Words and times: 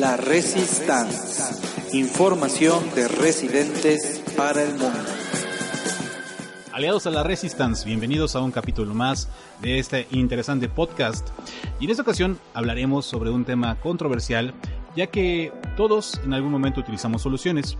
La 0.00 0.16
Resistance. 0.16 1.60
Información 1.92 2.82
de 2.94 3.06
residentes 3.06 4.24
para 4.34 4.62
el 4.62 4.70
mundo. 4.70 4.98
Aliados 6.72 7.06
a 7.06 7.10
la 7.10 7.22
Resistance, 7.22 7.84
bienvenidos 7.84 8.34
a 8.34 8.40
un 8.40 8.50
capítulo 8.50 8.94
más 8.94 9.28
de 9.60 9.78
este 9.78 10.06
interesante 10.10 10.70
podcast. 10.70 11.28
Y 11.80 11.84
en 11.84 11.90
esta 11.90 12.02
ocasión 12.02 12.38
hablaremos 12.54 13.04
sobre 13.04 13.28
un 13.28 13.44
tema 13.44 13.78
controversial, 13.78 14.54
ya 14.96 15.08
que 15.08 15.52
todos 15.76 16.18
en 16.24 16.32
algún 16.32 16.50
momento 16.50 16.80
utilizamos 16.80 17.20
soluciones. 17.20 17.76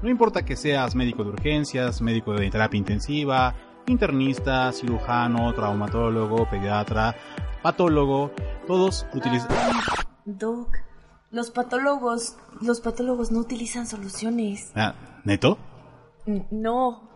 No 0.00 0.08
importa 0.08 0.44
que 0.44 0.54
seas 0.54 0.94
médico 0.94 1.24
de 1.24 1.30
urgencias, 1.30 2.00
médico 2.00 2.34
de 2.34 2.50
terapia 2.50 2.78
intensiva, 2.78 3.52
internista, 3.88 4.70
cirujano, 4.70 5.52
traumatólogo, 5.52 6.48
pediatra, 6.48 7.16
patólogo, 7.62 8.30
todos 8.64 9.06
utilizan... 9.12 9.48
Doc, 10.24 10.78
los 11.34 11.50
patólogos, 11.50 12.36
los 12.62 12.80
patólogos 12.80 13.30
no 13.32 13.40
utilizan 13.40 13.86
soluciones. 13.86 14.70
Ah, 14.74 14.94
¿Neto? 15.24 15.58
N- 16.26 16.46
No. 16.50 17.10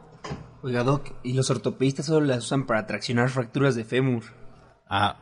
Oiga, 0.63 0.83
Doc, 0.83 1.13
y 1.23 1.35
los 1.35 1.51
ortopedistas 1.51 2.07
solo 2.07 2.27
las 2.27 2.45
usan 2.45 2.67
para 2.67 2.85
traccionar 2.87 3.31
fracturas 3.31 3.77
de 3.77 3.85
fémur. 3.85 4.25
Ah, 4.91 5.19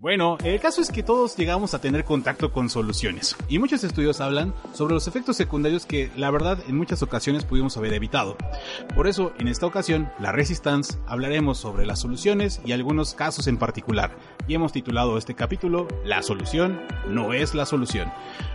bueno, 0.00 0.38
el 0.44 0.60
caso 0.60 0.80
es 0.80 0.90
que 0.92 1.02
todos 1.02 1.36
llegamos 1.36 1.74
a 1.74 1.80
tener 1.80 2.04
contacto 2.04 2.52
con 2.52 2.70
soluciones 2.70 3.34
y 3.48 3.58
muchos 3.58 3.82
estudios 3.82 4.20
hablan 4.20 4.54
sobre 4.74 4.94
los 4.94 5.08
efectos 5.08 5.36
secundarios 5.36 5.86
que 5.86 6.12
la 6.16 6.30
verdad 6.30 6.58
en 6.68 6.76
muchas 6.76 7.02
ocasiones 7.02 7.44
pudimos 7.44 7.76
haber 7.76 7.92
evitado. 7.94 8.36
Por 8.94 9.08
eso, 9.08 9.32
en 9.38 9.48
esta 9.48 9.66
ocasión, 9.66 10.08
la 10.20 10.30
Resistance 10.30 10.98
hablaremos 11.08 11.58
sobre 11.58 11.84
las 11.84 11.98
soluciones 11.98 12.60
y 12.64 12.70
algunos 12.72 13.14
casos 13.14 13.48
en 13.48 13.58
particular. 13.58 14.16
Y 14.48 14.54
hemos 14.54 14.72
titulado 14.72 15.18
este 15.18 15.34
capítulo 15.34 15.86
La 16.04 16.22
solución 16.22 16.80
no 17.08 17.32
es 17.32 17.54
la 17.54 17.66
solución. 17.66 18.12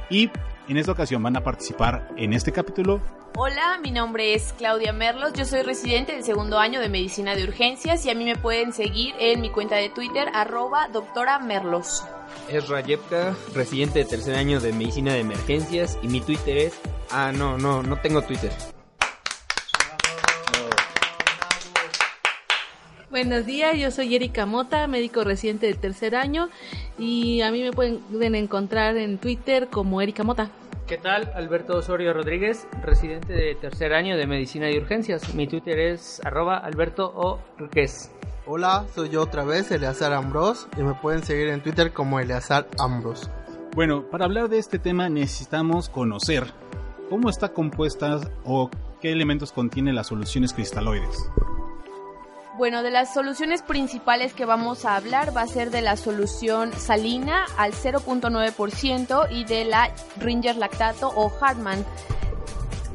Y 0.10 0.30
en 0.68 0.78
esta 0.78 0.92
ocasión 0.92 1.24
van 1.24 1.38
a 1.38 1.44
participar 1.44 2.10
en 2.18 2.34
este 2.34 2.52
capítulo 2.52 3.02
Hola, 3.40 3.78
mi 3.84 3.92
nombre 3.92 4.34
es 4.34 4.54
Claudia 4.58 4.92
Merlos, 4.94 5.34
yo 5.34 5.46
soy 5.46 5.62
residente 5.62 6.14
del 6.14 6.24
segundo 6.24 6.58
año 6.58 6.80
de 6.80 6.90
Medicina 6.90 7.36
de 7.36 7.44
Urgencias 7.44 8.04
y 8.04 8.10
a 8.10 8.16
mí 8.16 8.26
me 8.26 8.36
pueden 8.36 8.74
seguir 8.74 9.14
en 9.20 9.42
mi 9.42 9.52
cuenta 9.52 9.76
de 9.76 9.90
Twitter, 9.90 10.28
arroba 10.34 10.88
doctora 10.88 11.38
Merlos. 11.38 12.04
Es 12.50 12.68
Rayepka, 12.68 13.36
residente 13.54 14.00
de 14.00 14.06
tercer 14.06 14.36
año 14.36 14.60
de 14.60 14.74
medicina 14.74 15.14
de 15.14 15.20
emergencias, 15.20 16.00
y 16.02 16.08
mi 16.08 16.20
Twitter 16.20 16.58
es... 16.58 16.80
Ah, 17.12 17.32
no, 17.32 17.60
no, 17.60 17.84
no 17.84 17.98
tengo 18.02 18.24
Twitter. 18.24 18.52
Buenos 23.10 23.46
días, 23.46 23.78
yo 23.78 23.90
soy 23.90 24.14
Erika 24.16 24.46
Mota, 24.46 24.86
médico 24.86 25.24
residente 25.24 25.66
de 25.66 25.76
tercer 25.76 26.14
año 26.14 26.50
y 27.00 27.40
a 27.40 27.52
mí 27.52 27.64
me 27.64 27.72
pueden 27.72 28.36
encontrar 28.36 28.98
en 28.98 29.18
Twitter 29.18 29.70
como 29.70 30.02
Erika 30.02 30.26
Mota. 30.26 30.52
¿Qué 30.88 30.98
tal? 30.98 31.32
Alberto 31.34 31.78
Osorio 31.78 32.14
Rodríguez, 32.14 32.68
residente 32.84 33.32
de 33.32 33.56
tercer 33.56 33.94
año 33.94 34.18
de 34.18 34.28
Medicina 34.28 34.70
y 34.70 34.78
Urgencias. 34.78 35.34
Mi 35.34 35.48
Twitter 35.48 35.80
es 35.80 36.20
arroba 36.26 36.58
alberto 36.58 37.14
o 37.16 37.40
Ruquez. 37.58 38.12
Hola, 38.46 38.86
soy 38.94 39.08
yo 39.08 39.22
otra 39.22 39.46
vez, 39.46 39.72
Eleazar 39.72 40.12
Ambros, 40.12 40.68
y 40.78 40.82
me 40.82 40.94
pueden 40.94 41.24
seguir 41.24 41.48
en 41.48 41.64
Twitter 41.64 41.94
como 41.94 42.20
Eleazar 42.20 42.68
Ambros. 42.78 43.30
Bueno, 43.74 44.04
para 44.12 44.26
hablar 44.26 44.50
de 44.50 44.58
este 44.58 44.80
tema 44.80 45.08
necesitamos 45.08 45.88
conocer 45.88 46.44
cómo 47.10 47.30
está 47.30 47.54
compuesta 47.54 48.20
o 48.44 48.70
qué 49.00 49.14
elementos 49.14 49.54
contiene 49.54 49.94
las 49.94 50.08
soluciones 50.08 50.54
cristaloides. 50.54 51.30
Bueno, 52.58 52.82
de 52.82 52.90
las 52.90 53.14
soluciones 53.14 53.62
principales 53.62 54.34
que 54.34 54.44
vamos 54.44 54.84
a 54.84 54.96
hablar 54.96 55.36
va 55.36 55.42
a 55.42 55.48
ser 55.48 55.70
de 55.70 55.84
la 55.84 55.96
solución 55.96 56.74
salina 56.74 57.46
al 57.56 57.74
0.9% 57.74 59.28
y 59.30 59.44
de 59.44 59.64
la 59.64 59.92
Ringer 60.18 60.56
lactato 60.56 61.08
o 61.16 61.32
Hartmann. 61.40 61.86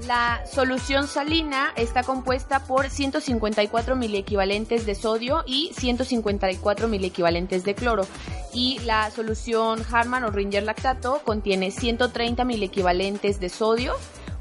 La 0.08 0.44
solución 0.52 1.06
salina 1.06 1.72
está 1.76 2.02
compuesta 2.02 2.64
por 2.64 2.90
154 2.90 3.94
miliequivalentes 3.94 4.84
de 4.84 4.96
sodio 4.96 5.44
y 5.46 5.70
154 5.74 6.88
miliequivalentes 6.88 7.62
de 7.62 7.76
cloro. 7.76 8.04
Y 8.52 8.80
la 8.80 9.12
solución 9.12 9.80
Hartmann 9.88 10.24
o 10.24 10.30
Ringer 10.30 10.64
lactato 10.64 11.20
contiene 11.24 11.70
130 11.70 12.44
miliequivalentes 12.44 13.38
de 13.38 13.48
sodio, 13.48 13.94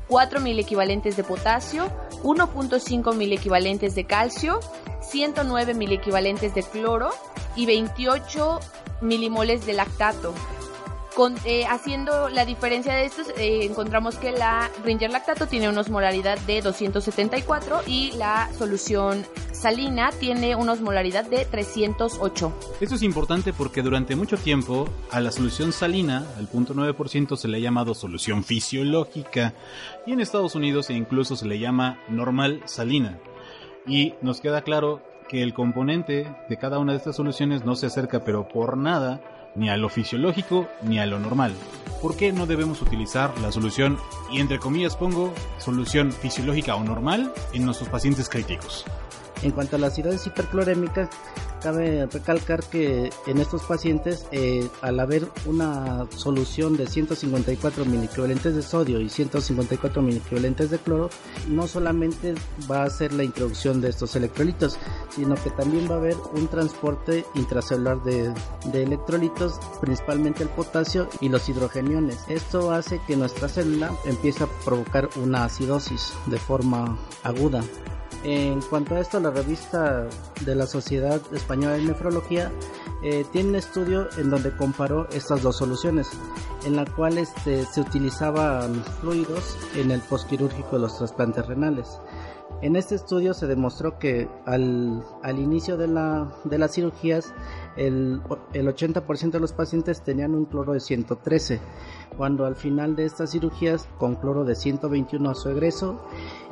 4 0.08 0.42
miliequivalentes 0.42 1.16
de 1.16 1.24
potasio, 1.24 1.92
1.5 2.24 3.16
miliequivalentes 3.16 3.94
de 3.94 4.06
calcio, 4.06 4.60
109 5.12 5.74
miliequivalentes 5.74 6.56
de 6.56 6.64
cloro 6.64 7.12
y 7.56 7.66
28 7.66 8.60
milimoles 9.02 9.66
de 9.66 9.74
lactato. 9.74 10.34
Eh, 11.46 11.66
haciendo 11.66 12.30
la 12.30 12.46
diferencia 12.46 12.96
de 12.96 13.06
estos, 13.06 13.28
eh, 13.38 13.66
encontramos 13.66 14.16
que 14.16 14.32
la 14.32 14.72
Ringer 14.84 15.12
lactato 15.12 15.46
tiene 15.46 15.70
una 15.70 15.82
osmolaridad 15.82 16.40
de 16.40 16.62
274 16.62 17.82
y 17.86 18.14
la 18.14 18.50
solución 18.58 19.24
salina 19.52 20.10
tiene 20.20 20.56
una 20.56 20.72
osmolaridad 20.72 21.26
de 21.26 21.46
308. 21.46 22.54
Esto 22.80 22.96
es 22.96 23.04
importante 23.04 23.54
porque 23.54 23.84
durante 23.84 24.16
mucho 24.16 24.38
tiempo 24.38 24.90
a 25.12 25.20
la 25.20 25.32
solución 25.32 25.74
salina, 25.74 26.26
al 26.38 26.50
0.9%, 26.50 27.36
se 27.36 27.48
le 27.48 27.58
ha 27.58 27.62
llamado 27.62 27.94
solución 27.94 28.44
fisiológica 28.44 29.54
y 30.08 30.14
en 30.14 30.22
Estados 30.22 30.56
Unidos 30.56 30.90
incluso 30.90 31.36
se 31.36 31.46
le 31.46 31.60
llama 31.60 32.00
normal 32.10 32.64
salina. 32.66 33.20
Y 33.86 34.14
nos 34.22 34.42
queda 34.42 34.62
claro 34.62 35.02
que 35.28 35.44
el 35.44 35.54
componente 35.54 36.28
de 36.50 36.58
cada 36.58 36.80
una 36.80 36.92
de 36.92 36.98
estas 36.98 37.16
soluciones 37.16 37.66
no 37.66 37.76
se 37.76 37.88
acerca 37.88 38.24
pero 38.24 38.48
por 38.48 38.78
nada 38.78 39.22
ni 39.56 39.70
a 39.70 39.78
lo 39.78 39.90
fisiológico 39.90 40.68
ni 40.84 41.00
a 41.00 41.06
lo 41.06 41.20
normal. 41.20 41.54
¿Por 42.02 42.16
qué 42.16 42.32
no 42.32 42.46
debemos 42.46 42.82
utilizar 42.82 43.38
la 43.40 43.52
solución, 43.52 43.98
y 44.32 44.40
entre 44.40 44.60
comillas 44.60 44.96
pongo, 44.96 45.34
solución 45.58 46.12
fisiológica 46.12 46.76
o 46.76 46.84
normal 46.84 47.32
en 47.54 47.66
nuestros 47.66 47.90
pacientes 47.90 48.28
críticos? 48.28 48.86
En 49.44 49.52
cuanto 49.52 49.76
a 49.76 49.80
la 49.80 49.88
acidosis 49.88 50.28
hiperclorémica, 50.28 51.10
cabe 51.62 52.06
recalcar 52.08 52.64
que 52.64 53.10
en 53.28 53.38
estos 53.38 53.64
pacientes, 53.64 54.26
eh, 54.32 54.68
al 54.82 55.00
haber 55.00 55.28
una 55.46 56.08
solución 56.16 56.76
de 56.76 56.88
154 56.88 57.86
miliequivalentes 57.86 58.56
de 58.56 58.62
sodio 58.62 59.00
y 59.00 59.10
154 59.10 60.02
miliequivalentes 60.02 60.70
de 60.70 60.80
cloro, 60.80 61.10
no 61.48 61.68
solamente 61.68 62.36
va 62.70 62.84
a 62.84 62.90
ser 62.90 63.14
la 63.14 63.24
introducción 63.24 63.82
de 63.82 63.90
estos 63.90 64.16
electrolitos, 64.16 64.78
sino 65.10 65.36
que 65.36 65.52
también 65.52 65.90
va 65.90 65.96
a 65.96 66.00
haber 66.00 66.16
un 66.34 66.48
transporte 66.48 67.26
intracelular 67.36 68.02
de 68.04 68.34
electrolitos, 68.74 69.60
principalmente 69.80 70.44
el 70.44 70.50
potasio 70.50 71.08
y 71.20 71.30
los 71.30 71.48
hidrogeniones. 71.48 72.20
Esto 72.28 72.72
hace 72.72 73.00
que 73.08 73.16
nuestra 73.16 73.48
célula 73.48 73.92
empiece 74.06 74.44
a 74.44 74.48
provocar 74.66 75.10
una 75.16 75.46
acidosis 75.46 76.14
de 76.26 76.38
forma 76.38 76.98
aguda. 77.24 77.64
En 78.24 78.62
cuanto 78.62 78.96
a 78.96 79.00
esto, 79.00 79.20
la 79.20 79.32
revista 79.32 80.08
de 80.46 80.56
la 80.56 80.68
Sociedad 80.68 81.20
Española 81.34 81.76
de 81.76 81.86
Nefrología 81.86 82.52
eh, 83.02 83.26
tiene 83.32 83.50
un 83.50 83.56
estudio 83.56 84.10
en 84.18 84.30
donde 84.30 84.56
comparó 84.56 85.10
estas 85.10 85.42
dos 85.42 85.58
soluciones, 85.58 86.08
en 86.64 86.76
la 86.76 86.86
cual 86.86 87.18
este, 87.18 87.66
se 87.66 87.82
utilizaban 87.82 88.84
fluidos 89.02 89.58
en 89.76 89.90
el 89.90 90.02
postquirúrgico 90.02 90.76
de 90.76 90.84
los 90.84 90.98
trasplantes 91.00 91.48
renales. 91.48 92.00
En 92.62 92.76
este 92.76 92.94
estudio 92.94 93.34
se 93.34 93.48
demostró 93.48 93.98
que 93.98 94.30
al, 94.46 95.04
al 95.24 95.40
inicio 95.40 95.78
de, 95.78 95.88
la, 95.88 96.32
de 96.44 96.60
las 96.60 96.74
cirugías 96.74 97.34
el, 97.76 98.22
el 98.54 98.68
80% 98.68 99.32
de 99.32 99.40
los 99.40 99.54
pacientes 99.54 100.04
tenían 100.04 100.36
un 100.36 100.46
cloro 100.46 100.74
de 100.74 100.80
113, 100.80 101.60
cuando 102.18 102.46
al 102.46 102.56
final 102.56 102.96
de 102.96 103.06
estas 103.06 103.32
cirugías 103.32 103.88
con 103.98 104.16
cloro 104.16 104.44
de 104.44 104.56
121 104.56 105.30
a 105.30 105.36
su 105.36 105.50
egreso 105.50 106.06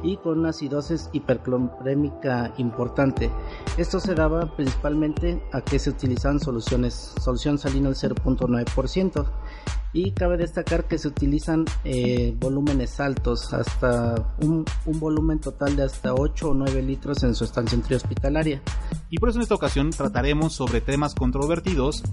y 0.04 0.18
con 0.18 0.40
una 0.40 0.50
acidosis 0.50 1.10
hiperclorémica 1.14 2.54
importante. 2.58 3.30
Esto 3.78 4.00
se 4.00 4.16
daba 4.16 4.56
principalmente 4.56 5.44
a 5.52 5.62
que 5.62 5.80
se 5.80 5.90
utilizaban 5.90 6.40
soluciones, 6.40 7.14
solución 7.20 7.58
salina 7.58 7.90
al 7.90 7.96
0.9% 7.96 9.26
y 9.92 10.12
cabe 10.12 10.38
destacar 10.38 10.88
que 10.88 10.98
se 10.98 11.08
utilizan 11.08 11.66
eh, 11.84 12.36
volúmenes 12.40 13.00
altos, 13.00 13.54
hasta 13.54 14.16
un, 14.42 14.66
un, 14.86 15.00
volumen 15.00 15.40
total 15.40 15.76
de 15.76 15.84
hasta 15.84 16.14
8 16.14 16.50
o 16.50 16.54
9 16.54 16.82
litros 16.84 17.24
en 17.24 17.34
su 17.34 17.44
estancia 17.44 17.76
intrahospitalaria. 17.76 18.62
Y 19.10 19.18
por 19.18 19.30
eso 19.30 19.40
en 19.40 19.44
esta 19.44 19.56
ocasión 19.56 19.90
trataremos 19.90 20.54
sobre 20.54 20.82
temas 20.82 21.16
controvertidos 21.16 22.04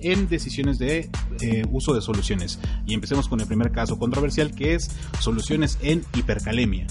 en 0.00 0.28
decisiones 0.28 0.78
de 0.78 1.10
eh, 1.40 1.64
uso 1.70 1.94
de 1.94 2.00
soluciones. 2.00 2.58
Y 2.86 2.94
empecemos 2.94 3.28
con 3.28 3.40
el 3.40 3.46
primer 3.46 3.72
caso 3.72 3.98
controversial 3.98 4.54
que 4.54 4.74
es 4.74 4.90
soluciones 5.20 5.78
en 5.82 6.04
hipercalemia. 6.14 6.86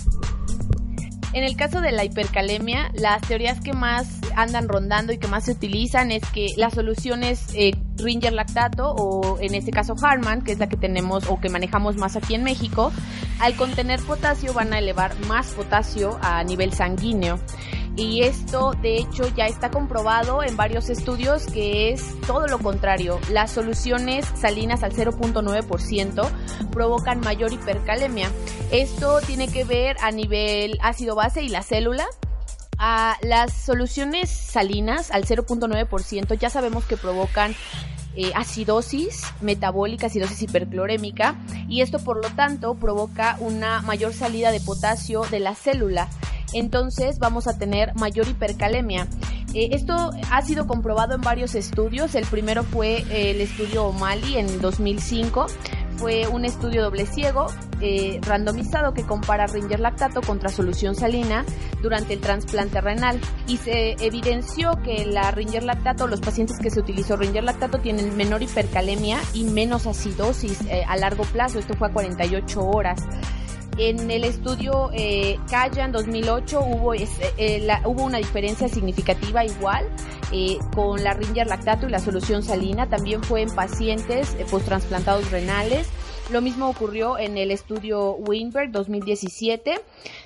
En 1.33 1.43
el 1.43 1.57
caso 1.57 1.81
de 1.81 1.91
la 1.91 2.05
hipercalemia, 2.05 2.91
las 2.93 3.21
teorías 3.21 3.59
que 3.59 3.73
más 3.73 4.21
andan 4.37 4.69
rondando 4.69 5.11
y 5.11 5.17
que 5.17 5.27
más 5.27 5.43
se 5.43 5.51
utilizan 5.51 6.11
es 6.11 6.23
que 6.29 6.47
las 6.55 6.73
soluciones 6.73 7.47
eh, 7.55 7.73
Ringer 7.97 8.31
lactato 8.31 8.91
o 8.91 9.37
en 9.41 9.53
este 9.53 9.71
caso 9.71 9.95
Harman, 10.01 10.43
que 10.43 10.53
es 10.53 10.59
la 10.59 10.69
que 10.69 10.77
tenemos 10.77 11.27
o 11.27 11.41
que 11.41 11.49
manejamos 11.49 11.97
más 11.97 12.15
aquí 12.15 12.35
en 12.35 12.43
México, 12.43 12.93
al 13.39 13.55
contener 13.55 13.99
potasio 14.01 14.53
van 14.53 14.71
a 14.71 14.79
elevar 14.79 15.19
más 15.27 15.47
potasio 15.47 16.17
a 16.21 16.41
nivel 16.45 16.71
sanguíneo. 16.71 17.37
Y 17.95 18.23
esto 18.23 18.73
de 18.81 18.97
hecho 18.97 19.27
ya 19.35 19.45
está 19.45 19.71
comprobado 19.71 20.43
en 20.43 20.57
varios 20.57 20.89
estudios 20.89 21.45
que 21.45 21.91
es 21.91 22.19
todo 22.27 22.47
lo 22.47 22.59
contrario. 22.59 23.19
Las 23.31 23.51
soluciones 23.51 24.25
salinas 24.35 24.83
al 24.83 24.93
0.9% 24.93 26.29
provocan 26.71 27.21
mayor 27.21 27.53
hipercalemia. 27.53 28.29
Esto 28.71 29.21
tiene 29.21 29.47
que 29.47 29.63
ver 29.63 29.95
a 30.01 30.11
nivel 30.11 30.77
ácido 30.81 31.15
base 31.15 31.43
y 31.43 31.49
la 31.49 31.63
célula. 31.63 32.05
Las 33.21 33.53
soluciones 33.53 34.29
salinas 34.29 35.11
al 35.11 35.25
0.9% 35.25 36.37
ya 36.37 36.49
sabemos 36.49 36.83
que 36.83 36.97
provocan 36.97 37.55
eh, 38.17 38.31
acidosis 38.33 39.23
metabólica, 39.41 40.07
acidosis 40.07 40.41
hiperclorémica, 40.41 41.35
y 41.67 41.81
esto 41.81 41.99
por 41.99 42.23
lo 42.23 42.29
tanto 42.33 42.75
provoca 42.75 43.35
una 43.39 43.81
mayor 43.81 44.13
salida 44.13 44.51
de 44.51 44.61
potasio 44.61 45.23
de 45.31 45.39
la 45.39 45.55
célula. 45.55 46.09
Entonces 46.55 47.19
vamos 47.19 47.47
a 47.47 47.57
tener 47.57 47.93
mayor 47.95 48.27
hipercalemia. 48.27 49.07
Eh, 49.53 49.69
esto 49.71 50.11
ha 50.31 50.41
sido 50.41 50.67
comprobado 50.67 51.15
en 51.15 51.21
varios 51.21 51.53
estudios. 51.55 52.15
El 52.15 52.25
primero 52.25 52.63
fue 52.63 52.97
eh, 53.09 53.31
el 53.31 53.41
estudio 53.41 53.85
O'Malley 53.85 54.37
en 54.37 54.59
2005 54.59 55.47
fue 55.97 56.27
un 56.27 56.45
estudio 56.45 56.83
doble 56.83 57.05
ciego 57.05 57.47
eh, 57.81 58.19
randomizado 58.21 58.93
que 58.93 59.03
compara 59.03 59.47
Ringer 59.47 59.79
lactato 59.79 60.21
contra 60.21 60.49
solución 60.49 60.95
salina 60.95 61.45
durante 61.81 62.13
el 62.13 62.21
trasplante 62.21 62.81
renal 62.81 63.19
y 63.47 63.57
se 63.57 63.93
evidenció 64.05 64.81
que 64.83 65.05
la 65.05 65.31
Ringer 65.31 65.63
lactato, 65.63 66.07
los 66.07 66.19
pacientes 66.19 66.57
que 66.59 66.69
se 66.69 66.79
utilizó 66.79 67.15
Ringer 67.15 67.43
lactato 67.43 67.79
tienen 67.79 68.15
menor 68.17 68.43
hipercalemia 68.43 69.19
y 69.33 69.45
menos 69.45 69.87
acidosis 69.87 70.61
eh, 70.69 70.83
a 70.87 70.97
largo 70.97 71.23
plazo, 71.23 71.59
esto 71.59 71.75
fue 71.75 71.87
a 71.87 71.93
48 71.93 72.59
horas. 72.61 73.01
En 73.77 74.09
el 74.09 74.23
estudio 74.23 74.89
eh, 74.93 75.37
2008 75.91 76.61
hubo, 76.61 76.93
eh, 76.93 77.67
hubo 77.83 78.05
una 78.05 78.19
diferencia 78.19 78.69
significativa 78.69 79.43
igual 79.43 79.85
eh, 80.31 80.59
con 80.73 81.03
la 81.03 81.13
Ringer 81.13 81.47
lactato 81.47 81.85
y 81.85 81.89
la 81.89 81.99
solución 81.99 82.41
salina. 82.41 82.87
También 82.87 83.21
fue 83.21 83.41
en 83.41 83.53
pacientes 83.53 84.33
eh, 84.39 84.45
post-transplantados 84.49 85.29
renales. 85.29 85.89
Lo 86.31 86.41
mismo 86.41 86.69
ocurrió 86.69 87.19
en 87.19 87.37
el 87.37 87.51
estudio 87.51 88.13
Winberg 88.13 88.71
2017, 88.71 89.81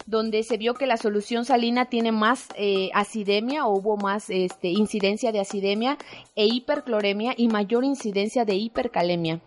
donde 0.06 0.44
se 0.44 0.58
vio 0.58 0.76
que 0.76 0.86
la 0.86 0.98
solución 0.98 1.44
salina 1.44 1.86
tiene 1.86 2.14
más 2.14 2.48
acidemia 2.94 3.66
o 3.66 3.78
hubo 3.78 3.98
más 3.98 4.30
este, 4.30 4.70
incidencia 4.70 5.34
de 5.34 5.42
acidemia 5.42 5.98
e 6.38 6.46
hipercloremia 6.46 7.34
y 7.36 7.50
mayor 7.50 7.84
incidencia 7.84 8.46
de 8.46 8.56
hipercalemia. 8.56 9.42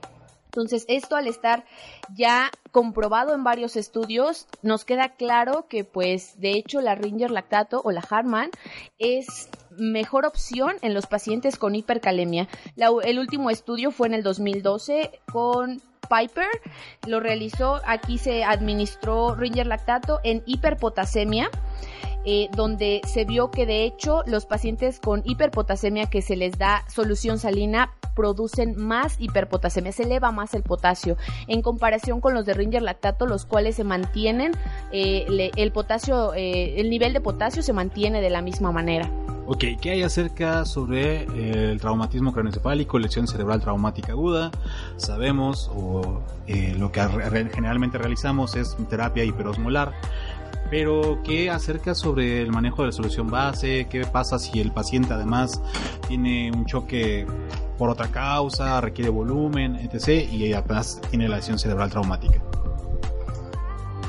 Entonces, 0.54 0.84
esto 0.88 1.16
al 1.16 1.28
estar 1.28 1.64
ya 2.14 2.50
comprobado 2.72 3.34
en 3.34 3.42
varios 3.42 3.74
estudios, 3.76 4.46
nos 4.60 4.84
queda 4.84 5.08
claro 5.08 5.66
que 5.66 5.84
pues 5.84 6.38
de 6.40 6.50
hecho 6.50 6.82
la 6.82 6.94
Ringer 6.94 7.30
lactato 7.30 7.80
o 7.82 7.90
la 7.90 8.04
Harman 8.10 8.50
es 8.98 9.48
mejor 9.78 10.26
opción 10.26 10.76
en 10.82 10.92
los 10.92 11.06
pacientes 11.06 11.56
con 11.56 11.74
hipercalemia. 11.74 12.48
el 12.76 13.18
último 13.18 13.48
estudio 13.48 13.92
fue 13.92 14.08
en 14.08 14.14
el 14.14 14.22
2012 14.22 15.20
con 15.32 15.80
Piper, 16.08 16.50
lo 17.06 17.20
realizó, 17.20 17.80
aquí 17.86 18.18
se 18.18 18.44
administró 18.44 19.34
Ringer 19.34 19.66
lactato 19.66 20.20
en 20.22 20.42
hiperpotasemia. 20.44 21.48
Eh, 22.24 22.48
donde 22.54 23.00
se 23.04 23.24
vio 23.24 23.50
que 23.50 23.66
de 23.66 23.84
hecho 23.84 24.22
los 24.26 24.46
pacientes 24.46 25.00
con 25.00 25.22
hiperpotasemia 25.24 26.06
que 26.06 26.22
se 26.22 26.36
les 26.36 26.56
da 26.56 26.84
solución 26.88 27.40
salina 27.40 27.94
producen 28.14 28.76
más 28.76 29.16
hiperpotasemia, 29.18 29.90
se 29.90 30.04
eleva 30.04 30.30
más 30.30 30.54
el 30.54 30.62
potasio 30.62 31.16
en 31.48 31.62
comparación 31.62 32.20
con 32.20 32.34
los 32.34 32.46
de 32.46 32.54
Ringer 32.54 32.82
lactato, 32.82 33.26
los 33.26 33.44
cuales 33.44 33.74
se 33.74 33.82
mantienen, 33.82 34.52
eh, 34.92 35.50
el 35.56 35.72
potasio, 35.72 36.32
eh, 36.34 36.80
el 36.80 36.90
nivel 36.90 37.12
de 37.12 37.20
potasio 37.20 37.60
se 37.60 37.72
mantiene 37.72 38.20
de 38.20 38.30
la 38.30 38.40
misma 38.40 38.70
manera. 38.70 39.10
Ok, 39.46 39.64
¿qué 39.80 39.90
hay 39.90 40.02
acerca 40.04 40.64
sobre 40.64 41.24
el 41.24 41.80
traumatismo 41.80 42.32
craneoencefálico, 42.32 43.00
lesión 43.00 43.26
cerebral 43.26 43.60
traumática 43.60 44.12
aguda? 44.12 44.52
Sabemos, 44.96 45.68
o 45.74 46.22
lo 46.46 46.92
que 46.92 47.00
generalmente 47.52 47.98
realizamos 47.98 48.54
es 48.54 48.76
terapia 48.88 49.24
hiperosmolar. 49.24 49.92
Pero, 50.72 51.18
¿qué 51.22 51.50
acerca 51.50 51.94
sobre 51.94 52.40
el 52.40 52.50
manejo 52.50 52.80
de 52.80 52.86
la 52.86 52.92
solución 52.92 53.28
base? 53.28 53.88
¿Qué 53.90 54.06
pasa 54.06 54.38
si 54.38 54.58
el 54.58 54.72
paciente 54.72 55.12
además 55.12 55.60
tiene 56.08 56.50
un 56.50 56.64
choque 56.64 57.26
por 57.76 57.90
otra 57.90 58.08
causa, 58.08 58.80
requiere 58.80 59.10
volumen, 59.10 59.76
etc. 59.76 60.26
y 60.32 60.50
además 60.54 60.98
tiene 61.10 61.28
la 61.28 61.36
lesión 61.36 61.58
cerebral 61.58 61.90
traumática. 61.90 62.40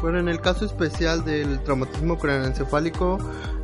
Bueno, 0.02 0.20
en 0.20 0.30
el 0.30 0.40
caso 0.40 0.64
especial 0.64 1.26
del 1.26 1.62
traumatismo 1.64 2.18
craneoencefálico, 2.18 3.18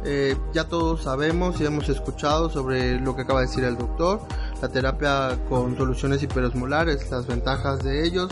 eh, 0.04 0.36
ya 0.52 0.66
todos 0.66 1.04
sabemos 1.04 1.62
y 1.62 1.66
hemos 1.66 1.88
escuchado 1.88 2.50
sobre 2.50 3.00
lo 3.00 3.16
que 3.16 3.22
acaba 3.22 3.40
de 3.40 3.48
decir 3.48 3.64
el 3.64 3.78
doctor, 3.78 4.20
la 4.62 4.68
terapia 4.68 5.38
con 5.48 5.78
soluciones 5.78 6.22
hiperosmolares, 6.22 7.10
las 7.12 7.28
ventajas 7.28 7.82
de 7.82 8.06
ellos, 8.06 8.30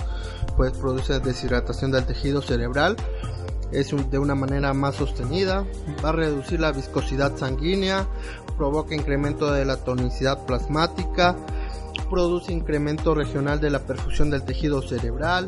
pues 0.58 0.72
produce 0.72 1.22
deshidratación 1.22 1.92
del 1.92 2.06
tejido 2.06 2.42
cerebral, 2.42 2.98
es 3.72 3.94
de 4.10 4.20
una 4.20 4.36
manera 4.36 4.74
más 4.74 4.96
sostenida, 4.96 5.66
va 6.04 6.10
a 6.10 6.14
reducir 6.14 6.60
la 6.60 6.72
viscosidad 6.72 7.36
sanguínea, 7.38 8.08
provoca 8.58 8.96
incremento 8.96 9.52
de 9.52 9.66
la 9.66 9.78
tonicidad 9.78 10.46
plasmática, 10.46 11.36
produce 12.10 12.54
incremento 12.54 13.14
regional 13.14 13.60
de 13.60 13.70
la 13.70 13.80
perfusión 13.80 14.30
del 14.30 14.44
tejido 14.44 14.82
cerebral, 14.82 15.48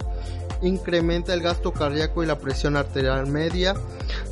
incrementa 0.61 1.33
el 1.33 1.41
gasto 1.41 1.71
cardíaco 1.71 2.23
y 2.23 2.27
la 2.27 2.39
presión 2.39 2.75
arterial 2.75 3.27
media, 3.27 3.75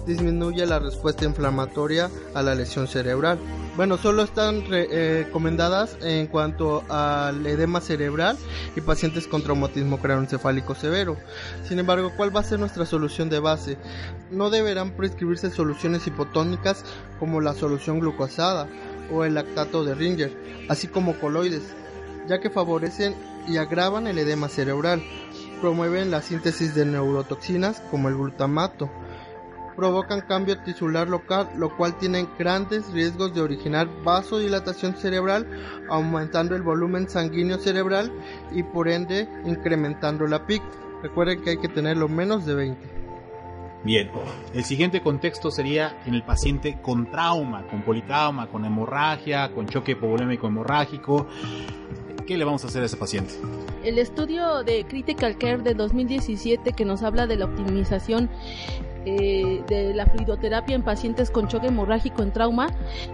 disminuye 0.06 0.65
la 0.65 0.79
respuesta 0.79 1.25
inflamatoria 1.25 2.09
a 2.33 2.41
la 2.41 2.56
lesión 2.56 2.88
cerebral. 2.88 3.39
Bueno, 3.75 3.97
solo 3.97 4.24
están 4.24 4.63
eh, 4.71 5.24
recomendadas 5.25 5.97
en 6.01 6.27
cuanto 6.27 6.83
al 6.89 7.45
edema 7.45 7.79
cerebral 7.79 8.38
y 8.75 8.81
pacientes 8.81 9.27
con 9.27 9.44
traumatismo 9.44 10.00
craneoencefálico 10.00 10.74
severo. 10.74 11.15
Sin 11.63 11.77
embargo, 11.77 12.12
¿cuál 12.18 12.35
va 12.35 12.39
a 12.39 12.44
ser 12.44 12.59
nuestra 12.59 12.85
solución 12.85 13.30
de 13.30 13.39
base? 13.39 13.77
No 14.31 14.50
deberán 14.50 14.91
prescribirse 14.91 15.51
soluciones 15.51 16.07
hipotónicas 16.07 16.83
como 17.19 17.39
la 17.39 17.53
solución 17.53 18.00
glucosada 18.00 18.68
o 19.12 19.23
el 19.23 19.35
lactato 19.35 19.83
de 19.83 19.95
Ringer, 19.95 20.35
así 20.69 20.88
como 20.88 21.19
coloides, 21.19 21.63
ya 22.27 22.39
que 22.39 22.50
favorecen 22.50 23.15
y 23.47 23.57
agravan 23.57 24.07
el 24.07 24.18
edema 24.18 24.50
cerebral, 24.50 25.01
promueven 25.62 26.12
la 26.12 26.21
síntesis 26.21 26.75
de 26.75 26.86
neurotoxinas 26.86 27.81
como 27.92 28.09
el 28.09 28.15
glutamato, 28.15 28.89
provocan 29.77 30.21
cambio 30.21 30.57
tisular 30.57 31.07
local, 31.07 31.50
lo 31.56 31.77
cual 31.77 31.98
tiene 31.98 32.27
grandes 32.38 32.92
riesgos 32.92 33.33
de 33.33 33.42
originar 33.42 33.88
vasodilatación 34.04 34.95
cerebral, 34.95 35.48
aumentando 35.89 36.56
el 36.56 36.63
volumen 36.63 37.07
sanguíneo 37.07 37.59
cerebral 37.59 38.12
y 38.51 38.63
por 38.63 38.88
ende 38.88 39.30
incrementando 39.45 40.26
la 40.26 40.45
PIC. 40.47 40.64
Recuerden 41.04 41.42
que 41.42 41.52
hay 41.52 41.57
que 41.57 41.69
tenerlo 41.69 42.09
menos 42.09 42.45
de 42.45 42.56
20. 42.56 42.97
Bien, 43.83 44.09
el 44.54 44.66
siguiente 44.66 45.02
contexto 45.02 45.52
sería 45.52 46.02
en 46.06 46.16
el 46.16 46.23
paciente 46.23 46.80
con 46.81 47.09
trauma, 47.11 47.68
con 47.68 47.83
politrauma, 47.83 48.47
con 48.47 48.66
hemorragia, 48.66 49.52
con 49.54 49.68
choque 49.68 49.92
hipovolémico 49.92 50.47
hemorrágico. 50.47 51.28
¿Qué 52.28 52.38
le 52.38 52.44
vamos 52.44 52.66
a 52.66 52.68
hacer 52.68 52.84
a 52.84 52.88
ese 52.88 52.98
paciente? 52.98 53.34
El 53.86 53.98
estudio 53.98 54.66
de 54.66 54.84
Critical 54.86 55.38
Care 55.38 55.60
de 55.60 55.74
2017 55.74 56.74
que 56.74 56.84
nos 56.84 57.02
habla 57.02 57.26
de 57.26 57.38
la 57.38 57.46
optimización 57.46 58.30
eh, 59.06 59.63
de 59.68 59.94
la 59.94 60.06
fluidoterapia 60.06 60.75
en 60.75 60.83
pacientes 60.83 61.30
con 61.30 61.47
choque 61.47 61.68
hemorrágico 61.68 62.23
en 62.23 62.31
trauma, 62.31 62.68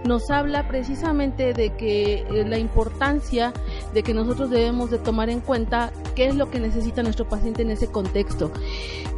nos 0.04 0.30
habla 0.30 0.68
precisamente 0.68 1.52
de 1.52 1.70
que 1.70 2.26
eh, 2.30 2.44
la 2.46 2.58
importancia 2.58 3.52
de 3.92 4.02
que 4.02 4.14
nosotros 4.14 4.50
debemos 4.50 4.90
de 4.90 4.98
tomar 4.98 5.30
en 5.30 5.40
cuenta 5.40 5.92
qué 6.14 6.26
es 6.26 6.34
lo 6.34 6.50
que 6.50 6.60
necesita 6.60 7.02
nuestro 7.02 7.28
paciente 7.28 7.62
en 7.62 7.70
ese 7.70 7.88
contexto. 7.88 8.50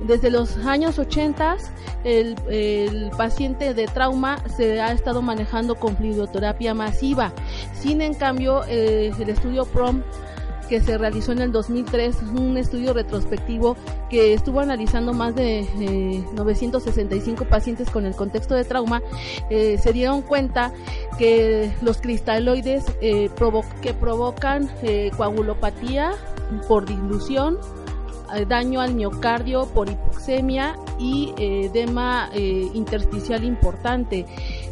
Desde 0.07 0.31
los 0.31 0.57
años 0.59 0.99
80 0.99 1.57
el, 2.05 3.11
paciente 3.17 3.75
de 3.75 3.87
trauma 3.87 4.39
se 4.57 4.81
ha 4.81 4.93
estado 4.93 5.23
manejando 5.23 5.75
con 5.75 5.97
fluidoterapia 5.97 6.75
masiva. 6.75 7.33
Sin 7.73 8.01
en 8.01 8.15
cambio, 8.15 8.65
eh, 8.69 9.13
el 9.19 9.29
estudio 9.29 9.65
PROM 9.65 10.03
que 10.69 10.81
se 10.81 10.99
realizó 10.99 11.33
en 11.33 11.41
el 11.41 11.53
2003, 11.53 12.17
un 12.35 12.57
estudio 12.57 12.93
retrospectivo 12.93 13.77
que 14.11 14.35
estuvo 14.35 14.61
analizando 14.61 15.13
más 15.13 15.35
de 15.35 16.25
965 16.35 17.45
eh, 17.45 17.47
pacientes 17.47 17.91
con 17.91 18.05
el 18.05 18.15
contexto 18.15 18.55
de 18.55 18.65
trauma, 18.65 19.03
eh, 19.51 19.79
se 19.79 19.93
dieron 19.93 20.23
cuenta 20.23 20.73
que 21.19 21.73
los 21.83 21.99
cristaloides 21.99 22.85
eh, 23.01 23.31
que 23.81 23.95
provocan 23.95 24.71
coagulopatía 25.17 26.13
por 26.69 26.87
dilución, 26.87 27.59
daño 28.49 28.81
al 28.81 28.95
miocardio 28.95 29.67
por 29.67 29.89
hipoxemia 29.89 30.77
y 30.99 31.33
edema 31.39 32.29
intersticial 32.35 33.45
importante. 33.45 34.27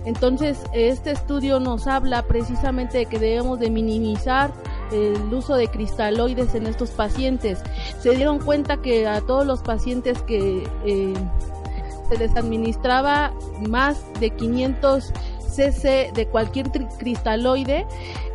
Entonces, 0.05 0.59
este 0.73 1.13
estudio 1.13 1.61
nos 1.61 1.87
habla 1.87 2.23
precisamente 2.23 2.99
de 2.99 3.07
que 3.07 3.19
debemos 3.19 3.61
de 3.61 3.71
minimizar 3.71 4.53
el 4.93 5.33
uso 5.33 5.57
de 5.57 5.69
cristaloides 5.69 6.55
en 6.55 6.67
estos 6.67 6.91
pacientes. 6.91 7.63
Se 8.01 8.11
dieron 8.11 8.39
cuenta 8.39 8.79
que 8.79 9.07
a 9.07 9.21
todos 9.21 9.47
los 9.47 9.63
pacientes 9.63 10.21
que 10.23 10.69
eh, 10.85 11.15
se 12.09 12.19
les 12.19 12.37
administraba 12.37 13.33
más 13.69 14.05
de 14.21 14.31
500 14.31 15.13
cc 15.55 16.11
de 16.13 16.27
cualquier 16.31 16.71
cristaloide 16.99 17.87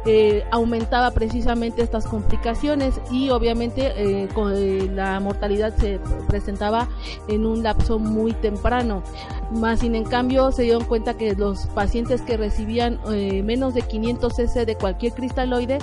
eh, 0.05 0.45
aumentaba 0.51 1.11
precisamente 1.11 1.81
estas 1.81 2.05
complicaciones 2.05 3.01
y 3.11 3.29
obviamente 3.31 3.87
eh, 3.97 4.29
eh, 4.55 4.89
la 4.93 5.19
mortalidad 5.19 5.75
se 5.75 5.99
presentaba 6.27 6.87
en 7.27 7.45
un 7.45 7.63
lapso 7.63 7.99
muy 7.99 8.31
temprano. 8.31 9.03
Más 9.51 9.79
sin 9.79 9.95
en 9.95 10.05
cambio 10.05 10.51
se 10.51 10.63
dieron 10.63 10.85
cuenta 10.85 11.15
que 11.15 11.35
los 11.35 11.67
pacientes 11.67 12.21
que 12.21 12.37
recibían 12.37 12.99
menos 13.43 13.73
de 13.73 13.81
500 13.81 14.33
cc 14.35 14.65
de 14.65 14.75
cualquier 14.75 15.13
cristaloide 15.13 15.79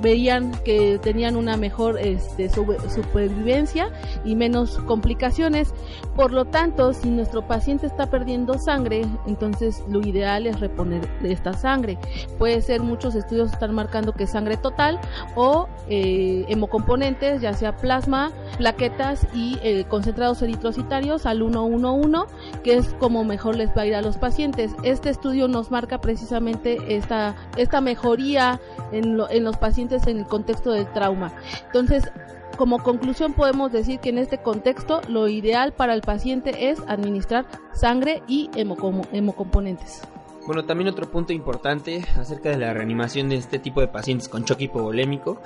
veían 0.00 0.52
que 0.64 0.98
tenían 1.02 1.36
una 1.36 1.56
mejor 1.56 1.98
este, 1.98 2.48
supervivencia 2.48 3.90
y 4.24 4.34
menos 4.34 4.78
complicaciones. 4.86 5.74
Por 6.16 6.32
lo 6.32 6.44
tanto, 6.44 6.92
si 6.92 7.08
nuestro 7.10 7.46
paciente 7.46 7.86
está 7.86 8.10
perdiendo 8.10 8.58
sangre, 8.58 9.02
entonces 9.26 9.82
lo 9.88 10.00
ideal 10.00 10.46
es 10.46 10.60
reponer 10.60 11.08
esta 11.22 11.52
sangre. 11.54 11.98
Puede 12.38 12.61
ser, 12.62 12.80
muchos 12.80 13.14
estudios 13.14 13.52
están 13.52 13.74
marcando 13.74 14.12
que 14.12 14.26
sangre 14.26 14.56
total 14.56 15.00
o 15.34 15.68
eh, 15.88 16.44
hemocomponentes, 16.48 17.40
ya 17.40 17.52
sea 17.52 17.76
plasma, 17.76 18.32
plaquetas 18.58 19.26
y 19.34 19.58
eh, 19.62 19.84
concentrados 19.88 20.42
eritrocitarios 20.42 21.26
al 21.26 21.38
111, 21.38 22.32
que 22.62 22.76
es 22.76 22.94
como 22.94 23.24
mejor 23.24 23.56
les 23.56 23.70
va 23.76 23.82
a 23.82 23.86
ir 23.86 23.94
a 23.94 24.02
los 24.02 24.16
pacientes. 24.16 24.72
Este 24.82 25.10
estudio 25.10 25.48
nos 25.48 25.70
marca 25.70 26.00
precisamente 26.00 26.78
esta, 26.96 27.34
esta 27.56 27.80
mejoría 27.80 28.60
en, 28.92 29.18
en 29.30 29.44
los 29.44 29.56
pacientes 29.56 30.06
en 30.06 30.18
el 30.18 30.26
contexto 30.26 30.72
del 30.72 30.86
trauma. 30.92 31.32
Entonces, 31.66 32.10
como 32.56 32.82
conclusión 32.82 33.32
podemos 33.32 33.72
decir 33.72 33.98
que 34.00 34.10
en 34.10 34.18
este 34.18 34.38
contexto 34.38 35.00
lo 35.08 35.28
ideal 35.28 35.72
para 35.72 35.94
el 35.94 36.02
paciente 36.02 36.70
es 36.70 36.80
administrar 36.86 37.46
sangre 37.72 38.22
y 38.28 38.50
hemocomponentes. 38.54 40.02
Bueno, 40.46 40.64
también 40.64 40.88
otro 40.88 41.08
punto 41.08 41.32
importante 41.32 42.04
acerca 42.16 42.50
de 42.50 42.58
la 42.58 42.74
reanimación 42.74 43.28
de 43.28 43.36
este 43.36 43.60
tipo 43.60 43.80
de 43.80 43.88
pacientes 43.88 44.28
con 44.28 44.44
choque 44.44 44.64
hipovolémico. 44.64 45.40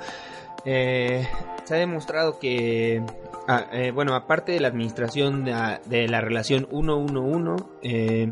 Eh, 0.65 1.27
se 1.65 1.75
ha 1.75 1.77
demostrado 1.77 2.39
que, 2.39 3.03
ah, 3.47 3.67
eh, 3.71 3.91
bueno, 3.91 4.15
aparte 4.15 4.53
de 4.53 4.59
la 4.59 4.69
administración 4.69 5.45
de, 5.45 6.07
la 6.07 6.21
relación 6.21 6.67
1-1-1, 6.71 7.69
eh, 7.83 8.31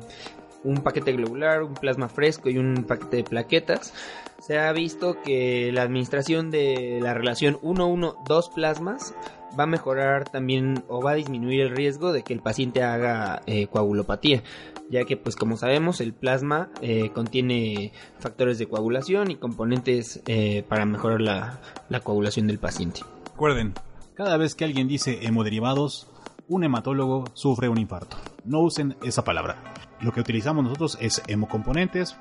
un 0.63 0.81
paquete 0.81 1.13
globular, 1.13 1.61
un 1.61 1.75
plasma 1.75 2.09
fresco 2.09 2.49
y 2.49 2.57
un 2.57 2.85
paquete 2.87 3.17
de 3.17 3.23
plaquetas, 3.23 3.93
se 4.39 4.57
ha 4.57 4.71
visto 4.73 5.21
que 5.21 5.71
la 5.71 5.83
administración 5.83 6.49
de 6.49 6.99
la 7.01 7.13
relación 7.13 7.59
1-1-2 7.61 8.53
plasmas 8.53 9.13
va 9.57 9.63
a 9.63 9.67
mejorar 9.67 10.29
también 10.29 10.83
o 10.87 11.01
va 11.01 11.11
a 11.11 11.15
disminuir 11.15 11.61
el 11.61 11.75
riesgo 11.75 12.11
de 12.13 12.23
que 12.23 12.33
el 12.33 12.41
paciente 12.41 12.83
haga 12.83 13.41
eh, 13.45 13.67
coagulopatía, 13.67 14.43
ya 14.89 15.05
que 15.05 15.17
pues 15.17 15.35
como 15.35 15.57
sabemos 15.57 16.01
el 16.01 16.13
plasma 16.13 16.69
eh, 16.81 17.09
contiene 17.13 17.91
factores 18.19 18.57
de 18.57 18.67
coagulación 18.67 19.31
y 19.31 19.35
componentes 19.35 20.21
eh, 20.27 20.63
para 20.67 20.85
mejorar 20.85 21.21
la, 21.21 21.59
la 21.89 21.99
coagulación 21.99 22.47
del 22.47 22.59
paciente. 22.59 23.01
Recuerden, 23.31 23.73
cada 24.15 24.37
vez 24.37 24.55
que 24.55 24.65
alguien 24.65 24.87
dice 24.87 25.25
hemoderivados, 25.25 26.07
un 26.47 26.63
hematólogo 26.63 27.25
sufre 27.33 27.69
un 27.69 27.77
infarto. 27.77 28.17
No 28.43 28.59
usen 28.59 28.95
esa 29.03 29.23
palabra. 29.23 29.73
Lo 30.01 30.11
que 30.11 30.19
utilizamos 30.19 30.63
nosotros 30.63 30.97
es 31.01 31.21
hemocomponentes, 31.27 32.15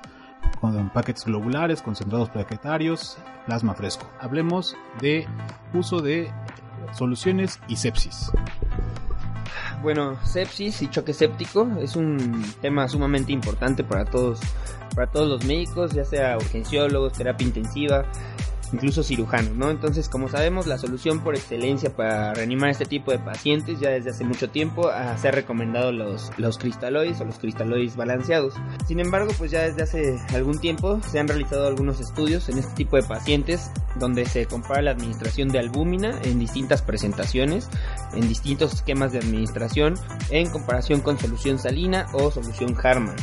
con 0.59 0.89
paquetes 0.89 1.25
globulares, 1.25 1.81
concentrados 1.81 2.29
plaquetarios, 2.29 3.17
plasma 3.45 3.73
fresco. 3.75 4.09
Hablemos 4.19 4.75
de 5.01 5.27
uso 5.73 5.99
de 5.99 6.31
soluciones 6.93 7.59
y 7.67 7.75
sepsis. 7.75 8.31
Bueno, 9.81 10.17
sepsis 10.23 10.81
y 10.81 10.89
choque 10.89 11.13
séptico 11.13 11.69
es 11.79 11.95
un 11.95 12.43
tema 12.61 12.87
sumamente 12.87 13.31
importante 13.31 13.83
para 13.83 14.05
todos, 14.05 14.39
para 14.95 15.11
todos 15.11 15.27
los 15.27 15.45
médicos, 15.45 15.93
ya 15.93 16.03
sea 16.05 16.37
urgenciólogos, 16.37 17.13
terapia 17.13 17.45
intensiva, 17.45 18.05
incluso 18.73 19.03
cirujanos, 19.03 19.55
¿no? 19.55 19.69
Entonces, 19.69 20.09
como 20.09 20.29
sabemos, 20.29 20.67
la 20.67 20.77
solución 20.77 21.21
por 21.21 21.35
excelencia 21.35 21.95
para 21.95 22.33
reanimar 22.33 22.69
este 22.69 22.85
tipo 22.85 23.11
de 23.11 23.19
pacientes 23.19 23.79
ya 23.79 23.89
desde 23.89 24.11
hace 24.11 24.23
mucho 24.23 24.49
tiempo 24.49 24.89
se 25.17 25.27
ha 25.27 25.31
recomendado 25.31 25.91
los, 25.91 26.31
los 26.37 26.57
cristaloides 26.57 27.21
o 27.21 27.25
los 27.25 27.39
cristaloides 27.39 27.95
balanceados. 27.95 28.53
Sin 28.87 28.99
embargo, 28.99 29.31
pues 29.37 29.51
ya 29.51 29.61
desde 29.61 29.83
hace 29.83 30.19
algún 30.33 30.59
tiempo 30.59 30.99
se 31.01 31.19
han 31.19 31.27
realizado 31.27 31.67
algunos 31.67 31.99
estudios 31.99 32.49
en 32.49 32.57
este 32.57 32.73
tipo 32.75 32.95
de 32.95 33.03
pacientes 33.03 33.71
donde 33.99 34.25
se 34.25 34.45
compara 34.45 34.81
la 34.81 34.91
administración 34.91 35.49
de 35.49 35.59
albúmina 35.59 36.19
en 36.23 36.39
distintas 36.39 36.81
presentaciones, 36.81 37.69
en 38.13 38.27
distintos 38.27 38.73
esquemas 38.73 39.11
de 39.11 39.19
administración, 39.19 39.95
en 40.29 40.49
comparación 40.49 41.01
con 41.01 41.17
solución 41.19 41.59
salina 41.59 42.07
o 42.13 42.31
solución 42.31 42.75
Harman 42.83 43.15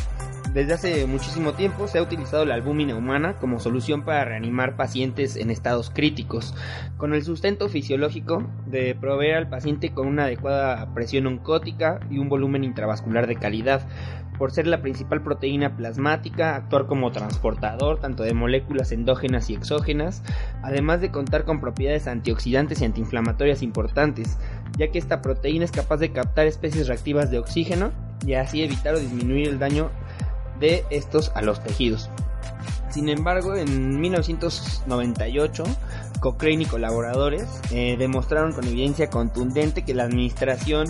desde 0.53 0.75
hace 0.75 1.07
muchísimo 1.07 1.55
tiempo 1.55 1.89
se 1.89 1.99
ha 1.99 2.03
utilizado 2.03 2.45
la 2.45 2.55
albúmina 2.55 2.95
humana 2.95 3.39
como 3.39 3.59
solución 3.59 4.03
para 4.03 4.25
reanimar 4.25 4.77
pacientes 4.77 5.37
en 5.37 5.51
estados 5.51 5.89
críticos, 5.89 6.55
con 6.99 7.15
el 7.15 7.25
sustento 7.25 7.71
fisiológico 7.71 8.47
de 8.67 8.95
proveer 8.95 9.37
al 9.37 9.49
paciente 9.49 9.95
con 9.95 10.07
una 10.07 10.25
adecuada 10.25 10.93
presión 10.93 11.27
oncótica 11.27 12.01
y 12.11 12.19
un 12.19 12.29
volumen 12.29 12.65
intravascular 12.65 13.27
de 13.27 13.37
calidad, 13.37 13.87
por 14.37 14.51
ser 14.51 14.67
la 14.67 14.83
principal 14.83 15.23
proteína 15.23 15.77
plasmática, 15.77 16.57
actuar 16.57 16.87
como 16.87 17.13
transportador 17.13 18.01
tanto 18.01 18.23
de 18.23 18.35
moléculas 18.35 18.93
endógenas 18.93 19.49
y 19.49 19.55
exógenas, 19.55 20.23
además 20.63 21.01
de 21.01 21.11
contar 21.11 21.45
con 21.45 21.61
propiedades 21.61 22.07
antioxidantes 22.07 22.83
y 22.83 22.85
antiinflamatorias 22.85 23.63
importantes, 23.63 24.39
ya 24.77 24.91
que 24.91 24.99
esta 24.99 25.23
proteína 25.23 25.65
es 25.65 25.73
capaz 25.73 25.99
de 25.99 26.13
captar 26.13 26.47
especies 26.47 26.89
reactivas 26.89 27.31
de 27.31 27.39
oxígeno 27.39 27.93
y 28.27 28.35
así 28.35 28.63
evitar 28.63 28.95
o 28.95 29.01
disminuir 29.01 29.49
el 29.49 29.59
daño 29.59 29.91
de 30.63 30.87
estos 30.89 31.31
a 31.35 31.43
los 31.43 31.63
tejidos. 31.63 32.09
Sin 32.91 33.09
embargo, 33.09 33.57
en 33.57 34.01
1998, 34.01 35.65
Cochrane 36.21 36.63
y 36.63 36.67
colaboradores 36.67 37.49
eh, 37.71 37.97
demostraron 37.99 38.53
con 38.53 38.67
evidencia 38.67 39.11
contundente 39.11 39.83
que 39.83 39.95
la 39.95 40.05
administración 40.05 40.89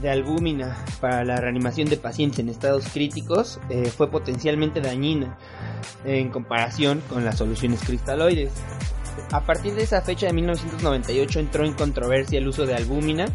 de 0.00 0.10
albúmina 0.10 0.76
para 1.00 1.24
la 1.24 1.36
reanimación 1.36 1.88
de 1.88 1.98
pacientes 1.98 2.38
en 2.38 2.48
estados 2.48 2.86
críticos 2.88 3.60
eh, 3.68 3.92
fue 3.94 4.10
potencialmente 4.10 4.80
dañina 4.80 5.36
en 6.04 6.30
comparación 6.30 7.02
con 7.08 7.24
las 7.24 7.36
soluciones 7.36 7.80
cristaloides. 7.80 8.52
A 9.32 9.40
partir 9.44 9.74
de 9.74 9.82
esa 9.82 10.02
fecha 10.02 10.26
de 10.26 10.32
1998 10.32 11.40
entró 11.40 11.64
en 11.64 11.72
controversia 11.74 12.38
el 12.38 12.48
uso 12.48 12.66
de 12.66 12.74
albúmina 12.74 13.26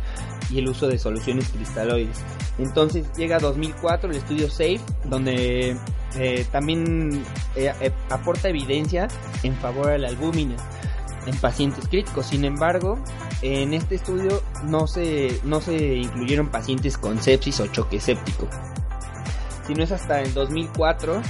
y 0.50 0.60
el 0.60 0.70
uso 0.70 0.88
de 0.88 0.98
soluciones 0.98 1.50
cristaloides. 1.50 2.18
Entonces 2.58 3.06
llega 3.18 3.39
2004 3.39 4.10
el 4.10 4.18
estudio 4.18 4.50
SAFE, 4.50 4.82
donde 5.06 5.77
eh, 6.18 6.46
también 6.51 7.24
eh, 7.56 7.74
eh, 7.82 7.92
aporta 8.10 8.50
evidencia 8.50 9.08
en 9.44 9.56
favor 9.56 9.88
de 9.88 10.00
la 10.00 10.08
albúmina 10.10 10.56
en 11.25 11.36
pacientes 11.38 11.88
críticos. 11.88 12.27
Sin 12.27 12.46
embargo, 12.46 13.00
en 13.42 13.74
este 13.74 13.96
estudio 13.96 14.42
no 14.63 14.88
se, 14.88 15.39
no 15.44 15.60
se 15.60 15.96
incluyeron 15.96 16.50
pacientes 16.50 16.98
con 16.98 17.22
sepsis 17.22 17.60
o 17.60 17.68
choque 17.68 18.00
séptico. 18.00 18.48
Si 19.65 19.74
no 19.74 19.84
es 19.84 19.92
hasta 19.92 20.22
el 20.22 20.34
2004, 20.34 21.22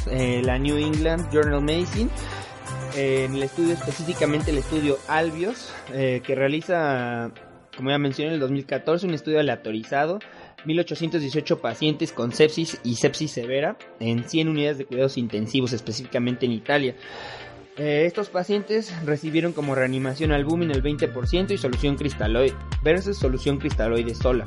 la 0.43 0.59
New 0.59 0.75
England 0.75 1.31
Journal 1.31 1.61
Medicine 1.61 2.09
en 2.95 3.35
el 3.35 3.43
estudio, 3.43 3.73
específicamente 3.73 4.51
el 4.51 4.57
estudio 4.57 4.97
Albios, 5.07 5.73
que 5.91 6.35
realiza 6.35 7.31
como 7.75 7.89
ya 7.89 7.97
mencioné, 7.97 8.29
en 8.29 8.33
el 8.35 8.39
2014 8.39 9.05
un 9.07 9.13
estudio 9.13 9.39
aleatorizado, 9.39 10.19
1818 10.65 11.59
pacientes 11.59 12.11
con 12.11 12.31
sepsis 12.31 12.79
y 12.83 12.95
sepsis 12.95 13.31
severa 13.31 13.77
en 13.99 14.27
100 14.27 14.49
unidades 14.49 14.77
de 14.77 14.85
cuidados 14.85 15.17
intensivos, 15.17 15.73
específicamente 15.73 16.45
en 16.45 16.53
Italia. 16.53 16.95
Eh, 17.77 18.05
estos 18.05 18.29
pacientes 18.29 18.93
recibieron 19.05 19.51
como 19.51 19.75
reanimación 19.75 20.31
albúmina 20.31 20.73
el 20.73 20.81
20% 20.81 21.51
y 21.51 21.57
solución 21.57 21.97
cristaloide 21.97 22.55
versus 22.83 23.17
solución 23.17 23.57
cristaloide 23.57 24.15
sola, 24.15 24.45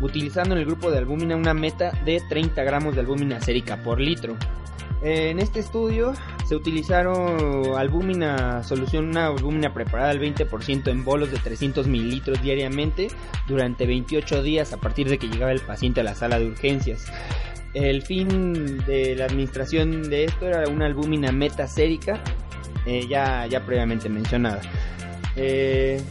utilizando 0.00 0.54
en 0.54 0.60
el 0.60 0.66
grupo 0.66 0.90
de 0.90 0.98
albúmina 0.98 1.36
una 1.36 1.54
meta 1.54 1.92
de 2.04 2.20
30 2.28 2.62
gramos 2.64 2.94
de 2.94 3.02
albúmina 3.02 3.40
sérica 3.40 3.80
por 3.82 4.00
litro. 4.00 4.36
En 5.02 5.38
este 5.38 5.60
estudio 5.60 6.12
se 6.46 6.54
utilizaron 6.54 7.74
albúmina, 7.78 8.62
solución, 8.62 9.08
una 9.08 9.28
albúmina 9.28 9.72
preparada 9.72 10.10
al 10.10 10.20
20% 10.20 10.88
en 10.88 11.04
bolos 11.04 11.30
de 11.30 11.38
300 11.38 11.86
mililitros 11.86 12.42
diariamente 12.42 13.08
durante 13.48 13.86
28 13.86 14.42
días 14.42 14.74
a 14.74 14.76
partir 14.76 15.08
de 15.08 15.18
que 15.18 15.28
llegaba 15.28 15.52
el 15.52 15.60
paciente 15.60 16.00
a 16.00 16.04
la 16.04 16.14
sala 16.14 16.38
de 16.38 16.48
urgencias. 16.48 17.06
El 17.72 18.02
fin 18.02 18.84
de 18.84 19.14
la 19.16 19.24
administración 19.24 20.10
de 20.10 20.24
esto 20.24 20.46
era 20.46 20.68
una 20.68 20.84
albúmina 20.84 21.32
metasérica, 21.32 22.22
eh, 22.84 23.06
ya, 23.08 23.46
ya 23.46 23.64
previamente 23.64 24.10
mencionada. 24.10 24.60
Eh, 25.36 26.02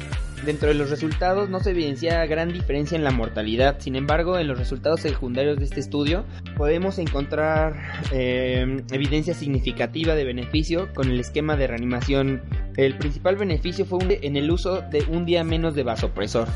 Dentro 0.46 0.70
de 0.70 0.74
los 0.74 0.90
resultados 0.90 1.50
no 1.50 1.60
se 1.60 1.72
evidencia 1.72 2.26
gran 2.26 2.54
diferencia 2.54 2.96
en 2.96 3.04
la 3.04 3.12
mortalidad, 3.12 3.80
sin 3.80 3.98
embargo 3.98 4.40
en 4.40 4.48
los 4.48 4.58
resultados 4.58 5.02
secundarios 5.02 5.58
de 5.58 5.66
este 5.66 5.82
estudio 5.82 6.24
podemos 6.56 6.98
encontrar 6.98 7.76
eh, 8.14 8.82
evidencia 8.92 9.34
significativa 9.34 10.16
de 10.16 10.24
beneficio 10.24 10.94
con 10.94 11.10
el 11.10 11.20
esquema 11.20 11.58
de 11.58 11.68
reanimación. 11.68 12.42
El 12.78 12.98
principal 12.98 13.36
beneficio 13.36 13.86
fue 13.86 14.00
en 14.22 14.38
el 14.38 14.50
uso 14.50 14.82
de 14.82 15.04
un 15.10 15.26
día 15.26 15.44
menos 15.44 15.76
de 15.76 15.84
vasopresor. 15.84 16.48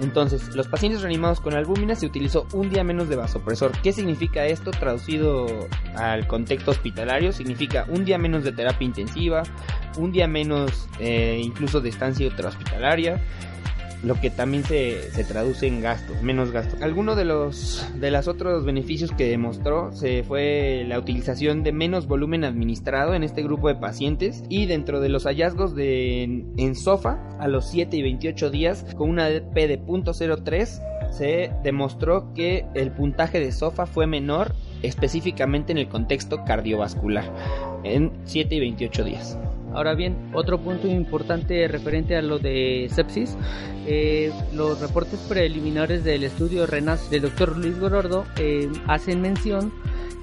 Entonces, 0.00 0.54
los 0.54 0.68
pacientes 0.68 1.02
reanimados 1.02 1.40
con 1.40 1.54
albúmina 1.54 1.96
se 1.96 2.06
utilizó 2.06 2.46
un 2.52 2.70
día 2.70 2.84
menos 2.84 3.08
de 3.08 3.16
vasopresor. 3.16 3.72
¿Qué 3.82 3.92
significa 3.92 4.46
esto 4.46 4.70
traducido 4.70 5.68
al 5.96 6.26
contexto 6.26 6.70
hospitalario? 6.70 7.32
Significa 7.32 7.84
un 7.88 8.04
día 8.04 8.16
menos 8.16 8.44
de 8.44 8.52
terapia 8.52 8.84
intensiva, 8.84 9.42
un 9.96 10.12
día 10.12 10.28
menos 10.28 10.88
eh, 11.00 11.40
incluso 11.42 11.80
de 11.80 11.88
estancia 11.88 12.26
intrahospitalaria, 12.26 13.20
lo 14.02 14.14
que 14.20 14.30
también 14.30 14.64
se, 14.64 15.10
se, 15.10 15.24
traduce 15.24 15.66
en 15.66 15.80
gastos, 15.80 16.22
menos 16.22 16.52
gastos. 16.52 16.80
Alguno 16.82 17.16
de 17.16 17.24
los 17.24 17.84
de 17.96 18.10
los 18.10 18.28
otros 18.28 18.64
beneficios 18.64 19.10
que 19.12 19.28
demostró 19.28 19.92
se 19.92 20.22
fue 20.22 20.84
la 20.86 20.98
utilización 20.98 21.62
de 21.62 21.72
menos 21.72 22.06
volumen 22.06 22.44
administrado 22.44 23.14
en 23.14 23.24
este 23.24 23.42
grupo 23.42 23.68
de 23.68 23.74
pacientes 23.74 24.44
y 24.48 24.66
dentro 24.66 25.00
de 25.00 25.08
los 25.08 25.24
hallazgos 25.24 25.74
de 25.74 26.22
en, 26.22 26.76
SOFA 26.76 27.18
a 27.40 27.48
los 27.48 27.68
7 27.70 27.96
y 27.96 28.02
28 28.02 28.50
días 28.50 28.84
con 28.96 29.10
una 29.10 29.28
P 29.54 29.66
de 29.66 29.80
.03 29.80 30.82
se 31.10 31.50
demostró 31.64 32.32
que 32.34 32.66
el 32.74 32.92
puntaje 32.92 33.40
de 33.40 33.50
SOFA 33.50 33.86
fue 33.86 34.06
menor 34.06 34.54
específicamente 34.82 35.72
en 35.72 35.78
el 35.78 35.88
contexto 35.88 36.44
cardiovascular 36.44 37.24
en 37.82 38.12
7 38.24 38.54
y 38.54 38.60
28 38.60 39.04
días. 39.04 39.38
Ahora 39.74 39.94
bien, 39.94 40.30
otro 40.32 40.58
punto 40.58 40.88
importante 40.88 41.68
referente 41.68 42.16
a 42.16 42.22
lo 42.22 42.38
de 42.38 42.88
sepsis, 42.90 43.36
eh, 43.86 44.32
los 44.54 44.80
reportes 44.80 45.20
preliminares 45.28 46.04
del 46.04 46.24
estudio 46.24 46.66
RENAS 46.66 47.10
del 47.10 47.22
doctor 47.22 47.56
Luis 47.56 47.78
Gorordo 47.78 48.24
eh, 48.38 48.70
hacen 48.86 49.20
mención 49.20 49.72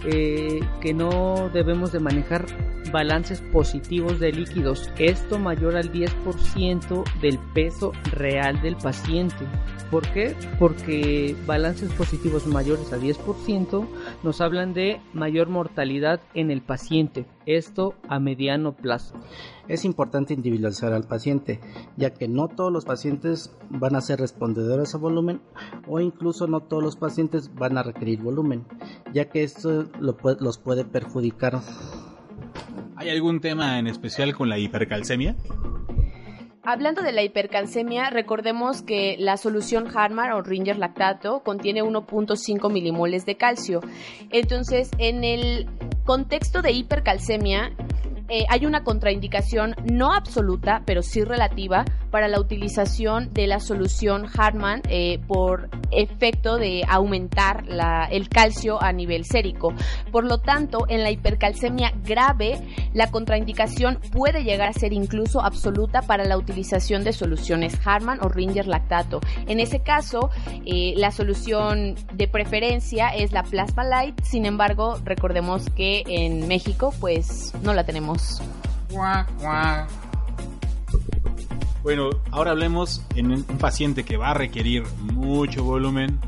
eh, 0.03 0.59
que 0.81 0.93
no 0.93 1.49
debemos 1.53 1.91
de 1.91 1.99
manejar 1.99 2.45
balances 2.91 3.41
positivos 3.41 4.19
de 4.19 4.31
líquidos, 4.31 4.89
esto 4.97 5.39
mayor 5.39 5.75
al 5.75 5.91
10% 5.91 7.03
del 7.21 7.39
peso 7.53 7.91
real 8.11 8.61
del 8.61 8.75
paciente. 8.75 9.45
¿Por 9.91 10.07
qué? 10.11 10.35
Porque 10.59 11.35
balances 11.45 11.91
positivos 11.93 12.47
mayores 12.47 12.91
a 12.91 12.97
10% 12.97 13.87
nos 14.23 14.41
hablan 14.41 14.73
de 14.73 14.99
mayor 15.13 15.49
mortalidad 15.49 16.21
en 16.33 16.51
el 16.51 16.61
paciente, 16.61 17.25
esto 17.45 17.95
a 18.07 18.19
mediano 18.19 18.73
plazo. 18.75 19.15
Es 19.67 19.85
importante 19.85 20.33
individualizar 20.33 20.93
al 20.93 21.05
paciente, 21.05 21.59
ya 21.97 22.13
que 22.13 22.27
no 22.27 22.47
todos 22.47 22.71
los 22.71 22.85
pacientes 22.85 23.55
van 23.69 23.95
a 23.95 24.01
ser 24.01 24.19
respondedores 24.19 24.93
a 24.93 24.99
volumen 24.99 25.41
o 25.87 25.99
incluso 25.99 26.47
no 26.47 26.61
todos 26.61 26.83
los 26.83 26.95
pacientes 26.95 27.53
van 27.55 27.77
a 27.77 27.83
requerir 27.83 28.21
volumen, 28.21 28.65
ya 29.13 29.29
que 29.29 29.43
esto 29.43 29.84
los 29.99 30.57
puede 30.57 30.85
perjudicar. 30.85 31.59
¿Hay 32.95 33.09
algún 33.09 33.41
tema 33.41 33.79
en 33.79 33.87
especial 33.87 34.35
con 34.35 34.49
la 34.49 34.57
hipercalcemia? 34.57 35.35
Hablando 36.67 37.03
de 37.03 37.11
la 37.11 37.21
hipercalcemia, 37.21 38.09
recordemos 38.09 38.81
que 38.81 39.17
la 39.19 39.37
solución 39.37 39.87
Harman 39.95 40.31
o 40.31 40.41
Ringer 40.41 40.79
lactato 40.79 41.43
contiene 41.43 41.83
1.5 41.83 42.71
milimoles 42.71 43.23
de 43.25 43.37
calcio. 43.37 43.81
Entonces, 44.31 44.89
en 44.97 45.23
el 45.23 45.67
contexto 46.05 46.63
de 46.63 46.71
hipercalcemia, 46.71 47.71
eh, 48.29 48.45
hay 48.49 48.65
una 48.65 48.83
contraindicación 48.83 49.75
no 49.83 50.11
absoluta, 50.11 50.81
pero 50.87 51.03
sí 51.03 51.23
relativa, 51.23 51.85
para 52.15 52.29
la 52.29 52.39
utilización 52.39 53.33
de 53.33 53.45
la 53.45 53.59
solución 53.59 54.25
Hartmann 54.37 54.81
eh, 54.87 55.19
por 55.27 55.69
efecto 55.91 56.55
de 56.55 56.85
aumentar 56.87 57.65
el 58.09 58.29
calcio 58.29 58.81
a 58.81 58.93
nivel 58.93 59.25
sérico. 59.25 59.73
Por 60.13 60.23
lo 60.23 60.37
tanto, 60.37 60.85
en 60.87 61.03
la 61.03 61.11
hipercalcemia 61.11 61.91
grave, 62.05 62.61
la 62.93 63.11
contraindicación 63.11 63.99
puede 64.13 64.45
llegar 64.45 64.69
a 64.69 64.71
ser 64.71 64.93
incluso 64.93 65.41
absoluta 65.41 66.03
para 66.03 66.23
la 66.23 66.37
utilización 66.37 67.03
de 67.03 67.11
soluciones 67.11 67.77
Hartmann 67.85 68.19
o 68.21 68.29
Ringer 68.29 68.65
lactato. 68.65 69.19
En 69.47 69.59
ese 69.59 69.81
caso, 69.81 70.29
eh, 70.65 70.93
la 70.95 71.11
solución 71.11 71.95
de 72.13 72.29
preferencia 72.29 73.09
es 73.09 73.33
la 73.33 73.43
Plasma 73.43 73.83
Light. 73.83 74.21
Sin 74.23 74.45
embargo, 74.45 75.01
recordemos 75.03 75.69
que 75.71 76.03
en 76.07 76.47
México, 76.47 76.93
pues 77.01 77.51
no 77.61 77.73
la 77.73 77.83
tenemos 77.83 78.41
bueno, 81.85 82.09
ahora 82.31 82.49
hablemos 82.49 83.03
en 83.15 83.31
un 83.31 83.43
paciente 83.43 84.03
que 84.03 84.17
va 84.17 84.31
a 84.31 84.33
requerir 84.33 84.85
mucho 85.13 85.63
volumen, 85.63 86.19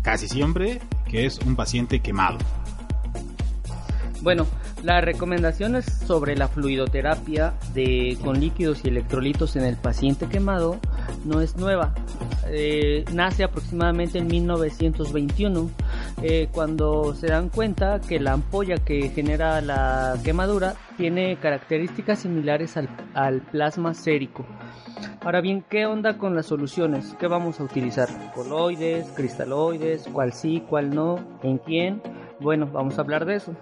casi 0.00 0.28
siempre, 0.28 0.80
que 1.08 1.26
es 1.26 1.40
un 1.40 1.56
paciente 1.56 1.98
quemado. 1.98 2.38
Bueno, 4.22 4.46
las 4.84 5.04
recomendaciones 5.04 5.86
sobre 5.86 6.36
la 6.36 6.46
fluidoterapia 6.46 7.52
de, 7.74 8.16
con 8.22 8.38
líquidos 8.38 8.84
y 8.84 8.88
electrolitos 8.90 9.56
en 9.56 9.64
el 9.64 9.74
paciente 9.74 10.28
quemado 10.28 10.78
no 11.24 11.40
es 11.40 11.56
nueva. 11.56 11.92
Eh, 12.46 13.04
nace 13.12 13.42
aproximadamente 13.42 14.18
en 14.18 14.28
1921, 14.28 15.68
eh, 16.22 16.48
cuando 16.52 17.14
se 17.14 17.28
dan 17.28 17.48
cuenta 17.48 18.00
que 18.00 18.20
la 18.20 18.32
ampolla 18.32 18.76
que 18.76 19.08
genera 19.08 19.60
la 19.62 20.16
quemadura 20.22 20.74
tiene 20.98 21.38
características 21.38 22.20
similares 22.20 22.76
al, 22.76 23.40
plasma 23.50 23.94
sérico. 23.94 24.44
Ahora 25.22 25.40
bien, 25.40 25.64
¿qué 25.68 25.86
onda 25.86 26.18
con 26.18 26.34
las 26.34 26.46
soluciones? 26.46 27.16
¿Qué 27.18 27.26
vamos 27.26 27.58
a 27.60 27.64
utilizar? 27.64 28.08
¿Coloides, 28.34 29.06
cristaloides? 29.16 30.08
¿Cuál 30.12 30.32
sí, 30.32 30.62
cuál 30.68 30.94
no? 30.94 31.18
¿En 31.42 31.58
quién? 31.58 32.02
Bueno, 32.38 32.66
vamos 32.70 32.98
a 32.98 33.02
hablar 33.02 33.24
de 33.24 33.36
eso. 33.36 33.54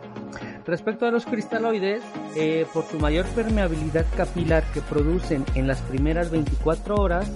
Respecto 0.66 1.06
a 1.06 1.10
los 1.10 1.26
cristaloides, 1.26 2.02
eh, 2.36 2.66
por 2.74 2.84
su 2.84 2.98
mayor 2.98 3.24
permeabilidad 3.26 4.04
capilar 4.16 4.64
que 4.74 4.80
producen 4.82 5.44
en 5.54 5.66
las 5.66 5.80
primeras 5.82 6.30
24 6.30 6.96
horas, 6.96 7.30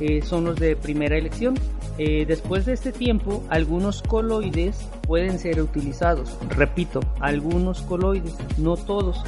eh, 0.00 0.22
son 0.22 0.44
los 0.44 0.56
de 0.56 0.76
primera 0.76 1.16
elección. 1.16 1.54
Eh, 1.98 2.24
después 2.26 2.64
de 2.64 2.72
este 2.72 2.92
tiempo, 2.92 3.44
algunos 3.50 4.02
coloides 4.02 4.78
pueden 5.06 5.38
ser 5.38 5.60
utilizados. 5.60 6.38
Repito, 6.48 7.00
algunos 7.20 7.82
coloides, 7.82 8.34
no 8.58 8.76
todos. 8.76 9.22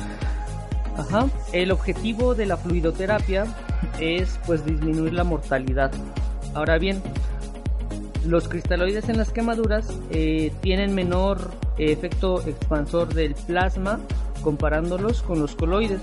Ajá. 0.96 1.28
El 1.52 1.70
objetivo 1.70 2.35
de 2.35 2.46
la 2.46 2.56
fluidoterapia 2.56 3.44
es 4.00 4.38
pues 4.46 4.64
disminuir 4.64 5.12
la 5.12 5.24
mortalidad. 5.24 5.92
Ahora 6.54 6.78
bien, 6.78 7.02
los 8.26 8.48
cristaloides 8.48 9.08
en 9.08 9.18
las 9.18 9.30
quemaduras 9.30 9.92
eh, 10.11 10.52
tienen 10.61 10.94
menor 10.94 11.50
efecto 11.78 12.40
expansor 12.46 13.12
del 13.12 13.35
plasma 13.35 14.00
comparándolos 14.42 15.22
con 15.22 15.40
los 15.40 15.54
coloides 15.54 16.00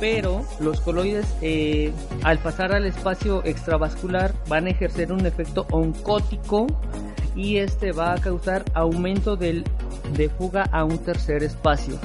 pero 0.00 0.44
los 0.60 0.80
coloides 0.80 1.26
eh, 1.42 1.92
al 2.22 2.38
pasar 2.38 2.72
al 2.72 2.86
espacio 2.86 3.44
extravascular 3.44 4.34
van 4.48 4.66
a 4.66 4.70
ejercer 4.70 5.12
un 5.12 5.26
efecto 5.26 5.66
oncótico 5.70 6.66
y 7.34 7.58
este 7.58 7.92
va 7.92 8.14
a 8.14 8.18
causar 8.18 8.64
aumento 8.74 9.36
de 9.36 9.64
fuga 10.36 10.64
a 10.72 10.84
un 10.84 10.98
tercer 10.98 11.42
espacio. 11.42 11.98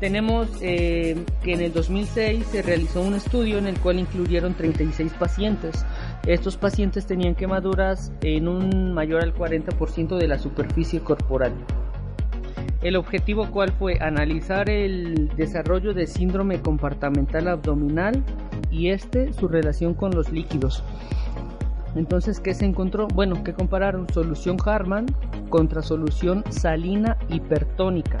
Tenemos 0.00 0.48
eh, 0.60 1.16
que 1.42 1.54
en 1.54 1.62
el 1.62 1.72
2006 1.72 2.46
se 2.46 2.60
realizó 2.62 3.00
un 3.00 3.14
estudio 3.14 3.56
en 3.58 3.66
el 3.66 3.78
cual 3.78 3.98
incluyeron 3.98 4.54
36 4.54 5.12
pacientes. 5.14 5.84
Estos 6.26 6.56
pacientes 6.56 7.06
tenían 7.06 7.34
quemaduras 7.34 8.12
en 8.20 8.48
un 8.48 8.92
mayor 8.92 9.22
al 9.22 9.34
40% 9.34 10.18
de 10.18 10.28
la 10.28 10.38
superficie 10.38 11.00
corporal. 11.00 11.54
El 12.84 12.96
objetivo 12.96 13.48
cuál 13.50 13.72
fue 13.72 13.98
analizar 13.98 14.68
el 14.68 15.28
desarrollo 15.36 15.94
de 15.94 16.06
síndrome 16.06 16.60
compartamental 16.60 17.48
abdominal 17.48 18.22
y 18.70 18.90
este 18.90 19.32
su 19.32 19.48
relación 19.48 19.94
con 19.94 20.14
los 20.14 20.30
líquidos. 20.30 20.84
Entonces, 21.96 22.40
¿qué 22.40 22.52
se 22.52 22.66
encontró? 22.66 23.08
Bueno, 23.08 23.42
que 23.42 23.54
compararon 23.54 24.06
solución 24.12 24.58
Harman 24.66 25.06
contra 25.48 25.80
solución 25.80 26.44
salina 26.50 27.16
hipertónica. 27.30 28.18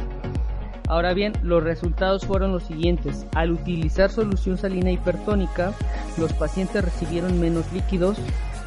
Ahora 0.88 1.12
bien, 1.12 1.34
los 1.42 1.62
resultados 1.62 2.24
fueron 2.24 2.52
los 2.52 2.62
siguientes. 2.62 3.26
Al 3.34 3.50
utilizar 3.52 4.10
solución 4.10 4.56
salina 4.56 4.90
hipertónica, 4.90 5.74
los 6.16 6.32
pacientes 6.32 6.82
recibieron 6.82 7.38
menos 7.38 7.70
líquidos, 7.70 8.16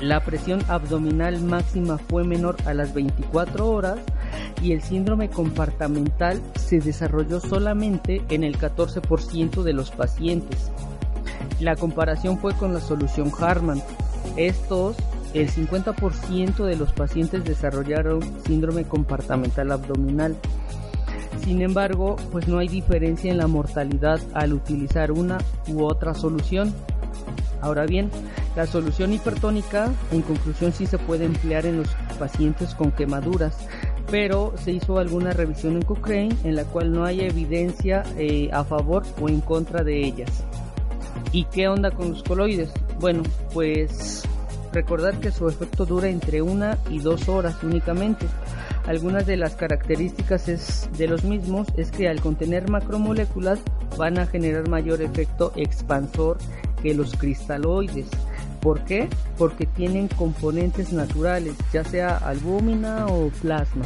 la 0.01 0.19
presión 0.23 0.63
abdominal 0.67 1.41
máxima 1.41 1.97
fue 1.97 2.23
menor 2.23 2.55
a 2.65 2.73
las 2.73 2.93
24 2.93 3.67
horas 3.67 3.99
y 4.61 4.71
el 4.71 4.81
síndrome 4.81 5.29
compartamental 5.29 6.41
se 6.55 6.79
desarrolló 6.79 7.39
solamente 7.39 8.21
en 8.29 8.43
el 8.43 8.57
14% 8.57 9.63
de 9.63 9.73
los 9.73 9.91
pacientes. 9.91 10.71
La 11.59 11.75
comparación 11.75 12.37
fue 12.37 12.53
con 12.53 12.73
la 12.73 12.79
solución 12.79 13.31
Harman. 13.39 13.81
Estos, 14.35 14.95
el 15.33 15.49
50% 15.49 16.63
de 16.63 16.75
los 16.75 16.93
pacientes 16.93 17.43
desarrollaron 17.43 18.21
síndrome 18.45 18.83
compartamental 18.83 19.71
abdominal. 19.71 20.35
Sin 21.43 21.61
embargo, 21.61 22.17
pues 22.31 22.47
no 22.47 22.59
hay 22.59 22.67
diferencia 22.67 23.31
en 23.31 23.37
la 23.37 23.47
mortalidad 23.47 24.19
al 24.33 24.53
utilizar 24.53 25.11
una 25.11 25.39
u 25.67 25.83
otra 25.83 26.13
solución. 26.13 26.73
Ahora 27.61 27.85
bien, 27.85 28.11
la 28.57 28.65
solución 28.65 29.13
hipertónica 29.13 29.93
en 30.11 30.23
conclusión 30.23 30.73
sí 30.73 30.87
se 30.87 30.97
puede 30.97 31.25
emplear 31.25 31.67
en 31.67 31.77
los 31.77 31.89
pacientes 32.17 32.73
con 32.73 32.91
quemaduras, 32.91 33.55
pero 34.09 34.51
se 34.57 34.71
hizo 34.71 34.97
alguna 34.97 35.29
revisión 35.29 35.75
en 35.75 35.83
Cochrane 35.83 36.35
en 36.43 36.55
la 36.55 36.63
cual 36.63 36.91
no 36.91 37.05
hay 37.05 37.21
evidencia 37.21 38.01
eh, 38.17 38.49
a 38.51 38.63
favor 38.63 39.03
o 39.21 39.29
en 39.29 39.41
contra 39.41 39.83
de 39.83 40.03
ellas. 40.03 40.43
¿Y 41.31 41.43
qué 41.45 41.67
onda 41.67 41.91
con 41.91 42.09
los 42.09 42.23
coloides? 42.23 42.71
Bueno, 42.99 43.21
pues 43.53 44.23
Recordar 44.77 45.19
que 45.19 45.31
su 45.31 45.47
efecto 45.47 45.85
dura 45.85 46.07
entre 46.07 46.41
una 46.41 46.77
y 46.89 46.99
dos 46.99 47.29
horas 47.29 47.63
únicamente. 47.63 48.27
Algunas 48.85 49.25
de 49.25 49.37
las 49.37 49.55
características 49.55 50.89
de 50.97 51.07
los 51.07 51.23
mismos 51.23 51.67
es 51.77 51.91
que 51.91 52.07
al 52.07 52.21
contener 52.21 52.69
macromoléculas 52.69 53.59
van 53.97 54.19
a 54.19 54.27
generar 54.27 54.69
mayor 54.69 55.01
efecto 55.01 55.51
expansor 55.55 56.37
que 56.81 56.93
los 56.93 57.15
cristaloides. 57.15 58.07
¿Por 58.67 58.83
qué? 58.83 59.07
Porque 59.37 59.65
tienen 59.65 60.09
componentes 60.09 60.91
naturales, 60.91 61.55
ya 61.71 61.85
sea 61.85 62.17
albúmina 62.17 63.07
o 63.07 63.29
plasma. 63.41 63.85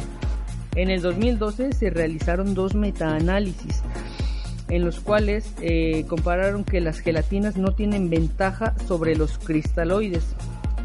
En 0.74 0.90
el 0.90 1.02
2012 1.02 1.72
se 1.72 1.88
realizaron 1.88 2.54
dos 2.54 2.74
metaanálisis 2.74 3.80
en 4.70 4.84
los 4.84 4.98
cuales 4.98 5.54
eh, 5.60 6.04
compararon 6.08 6.64
que 6.64 6.80
las 6.80 6.98
gelatinas 6.98 7.56
no 7.56 7.76
tienen 7.76 8.10
ventaja 8.10 8.74
sobre 8.88 9.14
los 9.14 9.38
cristaloides 9.38 10.34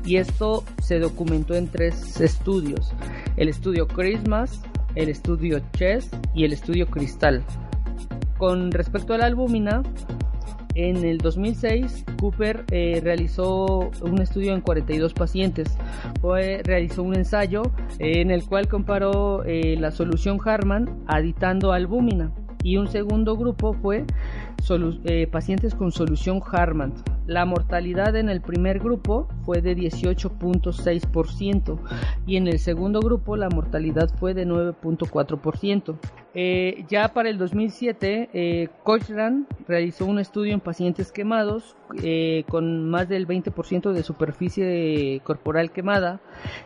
y 0.05 0.17
esto 0.17 0.63
se 0.79 0.99
documentó 0.99 1.55
en 1.55 1.67
tres 1.67 2.21
estudios 2.21 2.93
el 3.36 3.49
estudio 3.49 3.88
Christmas 3.88 4.62
el 4.93 5.10
estudio 5.10 5.60
Chess 5.75 6.12
y 6.36 6.43
el 6.43 6.53
estudio 6.53 6.86
Cristal 6.86 7.43
con 8.38 8.71
respecto 8.71 9.15
a 9.15 9.17
la 9.17 9.25
albúmina 9.25 9.81
en 10.78 11.04
el 11.04 11.18
2006, 11.18 12.06
Cooper 12.20 12.63
eh, 12.72 13.02
realizó 13.04 13.90
un 14.02 14.22
estudio 14.22 14.54
en 14.54 14.62
42 14.62 15.13
pacientes. 15.13 15.76
realizó 16.63 17.02
un 17.02 17.16
ensayo 17.16 17.63
en 17.98 18.30
el 18.30 18.46
cual 18.46 18.68
comparó 18.68 19.44
eh, 19.44 19.76
la 19.80 19.90
solución 19.90 20.40
Harman 20.46 21.04
aditando 21.08 21.72
albúmina 21.72 22.32
y 22.63 22.78
un 22.78 22.88
segundo 22.88 23.38
grupo 23.38 23.74
fue 23.74 24.06
eh, 25.06 25.28
pacientes 25.28 25.74
con 25.74 25.92
solución 25.92 26.42
Harman. 26.52 26.94
La 27.26 27.46
mortalidad 27.46 28.16
en 28.16 28.30
el 28.30 28.42
primer 28.42 28.80
grupo 28.80 29.28
fue 29.46 29.62
de 29.62 29.76
18.6% 29.76 31.80
y 32.26 32.38
en 32.38 32.48
el 32.48 32.60
segundo 32.60 33.00
grupo 33.00 33.38
la 33.38 33.50
mortalidad 33.50 34.10
fue 34.18 34.34
de 34.34 34.46
9.4%. 34.46 35.98
Eh, 36.34 36.86
ya 36.90 37.13
para 37.13 37.30
el 37.30 37.38
2007, 37.38 38.30
eh, 38.34 38.68
Cochrane 38.84 39.46
realizó 39.68 40.06
un 40.06 40.20
estudio 40.20 40.54
en 40.54 40.60
pacientes 40.60 41.12
quemados 41.12 41.76
eh, 42.04 42.44
con 42.50 42.90
más 42.90 43.10
del 43.10 43.28
20% 43.28 43.92
de 43.92 44.04
superficie 44.04 45.22
corporal 45.24 45.72
quemada. 45.72 46.20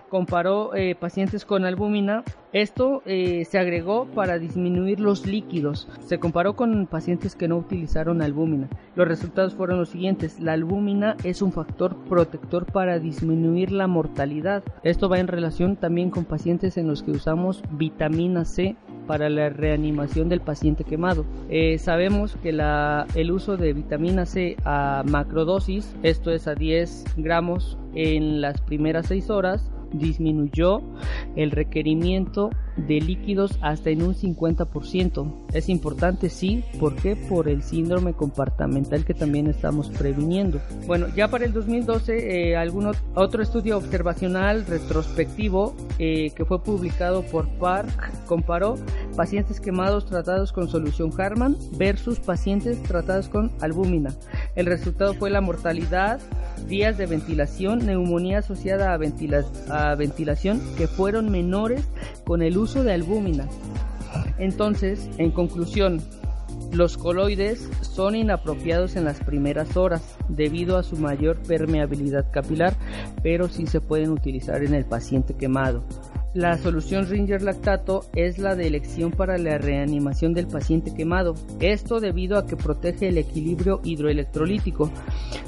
Comparó 0.10 0.76
eh, 0.76 0.96
pacientes 0.96 1.46
con 1.46 1.64
albúmina. 1.64 2.24
Esto 2.54 3.02
se 3.06 3.58
agregó 3.58 4.08
para 4.08 4.38
disminuir 4.38 5.00
los 5.00 5.26
líquidos. 5.26 5.88
Se 6.06 6.20
comparó 6.20 6.58
con 6.58 6.86
pacientes 6.86 7.34
que 7.34 7.48
no 7.48 7.56
utilizaron 7.56 8.22
albúmina. 8.22 8.68
Los 8.96 9.08
resultados 9.08 9.56
fueron 9.56 9.80
los 9.80 9.88
siguientes. 9.88 10.38
La 10.42 10.52
albúmina 10.52 11.16
es 11.24 11.42
un 11.42 11.54
factor 11.54 11.96
protector 12.10 12.66
para 12.66 13.00
disminuir 13.00 13.72
la 13.72 13.88
mortalidad. 13.88 14.66
Esto 14.84 15.08
va 15.08 15.20
en 15.20 15.30
relación 15.30 15.78
también 15.78 16.10
con 16.10 16.26
pacientes 16.26 16.76
en 16.76 16.90
los 16.90 17.04
que 17.04 17.12
usamos 17.12 17.64
vitamina 17.72 18.44
C 18.44 18.76
para 19.08 19.30
la 19.30 19.50
reanimación 19.54 20.30
del 20.30 20.42
paciente 20.42 20.84
quemado. 20.84 21.26
Eh, 21.50 21.78
sabemos 21.78 22.36
que 22.42 22.52
la, 22.52 23.08
el 23.16 23.32
uso 23.32 23.58
de 23.58 23.74
vitamina 23.74 24.26
C 24.26 24.58
a 24.66 25.04
macrodosis, 25.06 25.94
esto 26.04 26.32
es 26.32 26.48
a 26.48 26.56
10 26.56 27.06
gramos 27.18 27.78
en 27.94 28.42
las 28.42 28.62
primeras 28.62 29.08
6 29.08 29.30
horas, 29.30 29.72
disminuyó 29.94 30.82
el 31.36 31.52
requerimiento 31.52 32.50
de 32.78 33.02
líquidos 33.02 33.58
hasta 33.62 33.90
en 33.90 34.04
un 34.04 34.16
50%. 34.16 35.48
Es 35.54 35.70
importante, 35.70 36.30
sí, 36.30 36.64
¿por 36.80 36.96
qué? 36.96 37.16
Por 37.16 37.50
el 37.50 37.64
síndrome 37.64 38.14
compartamental 38.14 39.06
que 39.06 39.14
también 39.14 39.48
estamos 39.48 39.90
previniendo. 39.90 40.62
Bueno, 40.88 41.08
ya 41.16 41.28
para 41.30 41.46
el 41.46 41.54
2012, 41.54 42.52
eh, 42.52 42.56
algún 42.56 42.92
otro 43.16 43.44
estudio 43.44 43.78
observacional 43.78 44.66
retrospectivo 44.66 45.76
eh, 46.00 46.32
que 46.36 46.46
fue 46.46 46.64
publicado 46.64 47.24
por 47.24 47.48
Park 47.58 48.26
comparó 48.26 48.76
pacientes 49.16 49.60
quemados 49.60 50.06
tratados 50.06 50.52
con 50.52 50.70
solución 50.70 51.12
Harman 51.18 51.58
versus 51.78 52.20
pacientes 52.20 52.82
tratados 52.84 53.28
con 53.28 53.52
albúmina. 53.60 54.14
El 54.56 54.66
resultado 54.66 55.14
fue 55.14 55.30
la 55.30 55.42
mortalidad, 55.42 56.20
días 56.68 56.98
de 56.98 57.06
ventilación, 57.06 57.86
neumonía 57.86 58.40
asociada 58.40 58.92
a, 58.94 59.92
a 59.92 59.96
ventilación 59.96 60.62
que 60.78 60.88
fueron 60.88 61.30
menores 61.30 61.86
con 62.26 62.42
el 62.42 62.58
uso 62.58 62.71
de 62.80 62.94
albúmina. 62.94 63.48
Entonces, 64.38 65.10
en 65.18 65.32
conclusión, 65.32 66.02
los 66.72 66.98
coloides 66.98 67.70
son 67.82 68.16
inapropiados 68.16 68.96
en 68.96 69.04
las 69.04 69.20
primeras 69.20 69.76
horas 69.76 70.18
debido 70.30 70.78
a 70.78 70.84
su 70.84 70.96
mayor 70.96 71.38
permeabilidad 71.44 72.32
capilar, 72.32 72.74
pero 73.22 73.50
sí 73.50 73.68
se 73.68 73.82
pueden 73.82 74.12
utilizar 74.12 74.64
en 74.64 74.74
el 74.74 74.86
paciente 74.86 75.34
quemado. 75.34 75.84
La 76.34 76.58
solución 76.58 77.08
Ringer 77.08 77.42
lactato 77.42 78.06
es 78.16 78.38
la 78.38 78.56
de 78.56 78.68
elección 78.68 79.12
para 79.12 79.38
la 79.38 79.58
reanimación 79.58 80.34
del 80.34 80.48
paciente 80.48 80.94
quemado. 80.94 81.36
Esto 81.60 82.00
debido 82.00 82.38
a 82.38 82.46
que 82.46 82.56
protege 82.56 83.10
el 83.10 83.18
equilibrio 83.18 83.82
hidroelectrolítico 83.84 84.90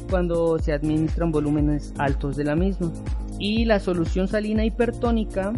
cuando 0.09 0.59
se 0.59 0.73
administran 0.73 1.31
volúmenes 1.31 1.93
altos 1.97 2.35
de 2.35 2.43
la 2.43 2.57
misma. 2.57 2.91
Y 3.39 3.63
la 3.63 3.79
solución 3.79 4.27
salina 4.27 4.65
hipertónica 4.65 5.53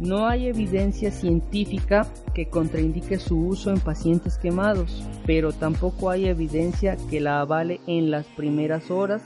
no 0.00 0.26
hay 0.26 0.46
evidencia 0.46 1.10
científica 1.10 2.06
que 2.34 2.48
contraindique 2.48 3.18
su 3.18 3.36
uso 3.36 3.70
en 3.70 3.80
pacientes 3.80 4.38
quemados, 4.38 5.02
pero 5.26 5.52
tampoco 5.52 6.10
hay 6.10 6.26
evidencia 6.26 6.96
que 7.10 7.20
la 7.20 7.40
avale 7.40 7.80
en 7.86 8.10
las 8.10 8.26
primeras 8.26 8.90
horas 8.90 9.22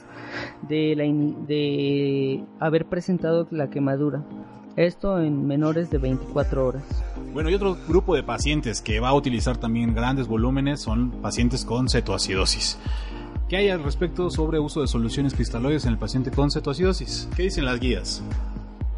de, 0.67 2.43
haber 2.59 2.85
presentado 2.85 3.47
la 3.51 3.69
quemadura. 3.69 4.23
Esto 4.75 5.21
en 5.21 5.45
menores 5.45 5.91
de 5.91 5.99
24 5.99 6.67
horas. 6.67 6.83
Bueno, 7.31 7.51
y 7.51 7.53
otro 7.53 7.77
grupo 7.87 8.15
de 8.15 8.23
pacientes 8.23 8.81
que 8.81 8.99
va 8.99 9.09
a 9.09 9.13
utilizar 9.13 9.57
también 9.57 9.93
grandes 9.93 10.27
volúmenes 10.27 10.81
son 10.81 11.11
pacientes 11.11 11.63
con 11.63 11.89
cetoacidosis. 11.89 12.79
¿Qué 13.47 13.57
hay 13.57 13.69
al 13.69 13.83
respecto 13.83 14.31
sobre 14.31 14.59
uso 14.59 14.81
de 14.81 14.87
soluciones 14.87 15.35
cristaloides 15.35 15.85
en 15.85 15.91
el 15.91 15.99
paciente 15.99 16.31
con 16.31 16.49
cetoacidosis? 16.49 17.29
¿Qué 17.35 17.43
dicen 17.43 17.65
las 17.65 17.79
guías? 17.79 18.23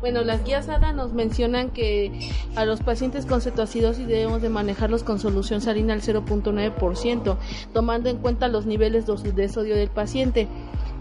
Bueno, 0.01 0.23
las 0.23 0.43
guías 0.43 0.69
ADA 0.69 0.91
nos 0.91 1.13
mencionan 1.13 1.71
que 1.71 2.29
a 2.55 2.65
los 2.65 2.81
pacientes 2.81 3.25
con 3.25 3.41
cetoacidosis 3.41 4.08
debemos 4.08 4.41
de 4.41 4.49
manejarlos 4.49 5.03
con 5.03 5.19
solución 5.19 5.62
salina 5.62 5.93
al 5.93 6.01
0.9%, 6.01 7.38
tomando 7.73 8.10
en 8.10 8.17
cuenta 8.17 8.47
los 8.47 8.65
niveles 8.65 9.05
de 9.08 9.49
sodio 9.49 9.75
del 9.75 9.89
paciente 9.89 10.47